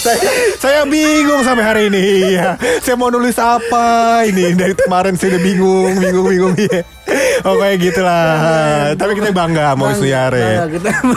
saya, 0.00 0.20
saya 0.56 0.80
bingung 0.88 1.42
sampai 1.42 1.64
hari 1.64 1.82
ini. 1.88 2.02
Iya. 2.36 2.56
Saya 2.80 2.94
mau 2.96 3.08
nulis 3.08 3.36
apa 3.40 4.22
ini 4.26 4.52
dari 4.54 4.74
kemarin 4.76 5.14
saya 5.16 5.36
udah 5.36 5.42
bingung, 5.42 5.92
bingung, 5.98 6.26
bingung. 6.26 6.54
Iya. 6.56 6.80
Oh 7.48 7.56
kayak 7.56 7.80
gitulah. 7.80 8.92
Tapi 8.94 9.12
kita 9.16 9.32
bangga 9.32 9.72
sama 9.72 9.84
Wisnu 9.90 10.06
Yare. 10.06 10.68
Kita 10.68 10.88
sama 11.00 11.16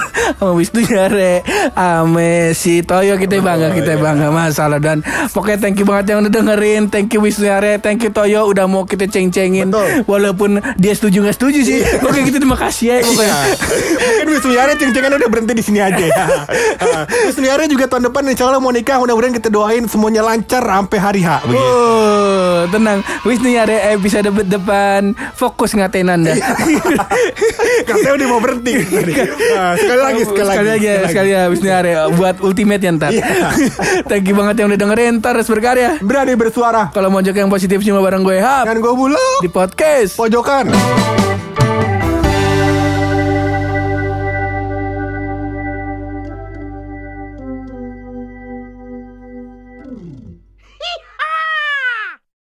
Wisnu 0.55 0.81
Yare 0.83 1.43
Ame 1.73 2.53
si 2.53 2.79
Toyo 2.79 3.15
kita 3.15 3.39
bangga 3.39 3.71
Kita 3.71 3.95
bangga 3.97 4.31
masalah 4.31 4.79
Dan 4.79 5.03
pokoknya 5.29 5.59
thank 5.59 5.75
you 5.75 5.83
banget 5.83 6.15
yang 6.15 6.23
udah 6.23 6.31
dengerin 6.31 6.87
Thank 6.87 7.11
you 7.11 7.19
Wisnu 7.19 7.45
Yare 7.45 7.75
Thank 7.77 8.03
you 8.03 8.11
Toyo 8.11 8.47
Udah 8.47 8.65
mau 8.65 8.83
kita 8.83 9.03
ceng-cengin. 9.05 9.67
Walaupun 10.03 10.63
dia 10.75 10.93
setuju 10.93 11.23
gak 11.23 11.35
setuju 11.35 11.59
sih 11.61 11.79
Oke 11.99 12.23
kita 12.23 12.39
terima 12.39 12.55
kasih 12.55 12.85
ya 12.87 12.95
pokoknya 13.01 13.31
Iya. 13.33 13.55
Mungkin 13.99 14.27
Wisnu 14.29 14.51
Yare 14.53 14.73
ceng-cengan 14.75 15.11
udah 15.13 15.27
berhenti 15.27 15.53
di 15.53 15.63
sini 15.63 15.79
aja 15.79 15.99
ya. 15.99 16.15
Ah, 16.83 17.03
Wisnu 17.25 17.43
Yare 17.43 17.65
juga 17.65 17.87
tahun 17.87 18.07
depan 18.07 18.23
insya 18.27 18.47
Allah 18.47 18.59
mau 18.59 18.69
nikah. 18.69 18.99
Mudah-mudahan 18.99 19.33
kita 19.33 19.47
doain 19.47 19.87
semuanya 19.87 20.21
lancar 20.21 20.59
sampai 20.59 20.97
hari 20.99 21.21
H. 21.23 21.47
Begitu. 21.47 21.63
Oh, 21.63 22.59
tenang 22.69 22.99
Wisnu 23.23 23.49
Yare 23.49 23.91
episode 23.91 24.27
depan 24.43 25.15
Fokus 25.33 25.71
ngatain 25.83 26.07
anda 26.07 26.33
Katanya 27.83 28.13
udah 28.15 28.27
mau 28.29 28.39
berhenti. 28.39 28.73
Nah, 28.79 29.73
sekali 29.75 30.01
lagi, 30.01 30.21
sekali, 30.23 30.49
sekali 30.49 30.69
lagi, 30.69 30.87
ya, 30.87 30.97
sekali 31.09 31.29
ya 31.33 31.41
Wisnu 31.49 31.67
Yare 31.67 31.91
buat 32.15 32.35
ultimate 32.39 32.81
ya 32.81 32.91
ntar. 32.95 33.11
Iya. 33.11 33.49
Thank 34.09 34.29
you 34.29 34.35
banget 34.37 34.63
yang 34.63 34.67
udah 34.71 34.79
dengerin, 34.79 35.13
terus 35.19 35.47
berkarya. 35.49 35.99
Berani 35.99 36.33
bersuara. 36.37 36.93
Kalau 36.93 37.09
mau 37.09 37.19
yang 37.23 37.49
positif 37.49 37.81
cuma 37.81 37.99
bareng 37.99 38.21
gue 38.21 38.37
Hap 38.39 38.69
Dan 38.69 38.79
gue 38.79 38.93
bulu 38.93 39.27
di 39.41 39.49
podcast. 39.49 40.15
pojokan. 40.15 40.69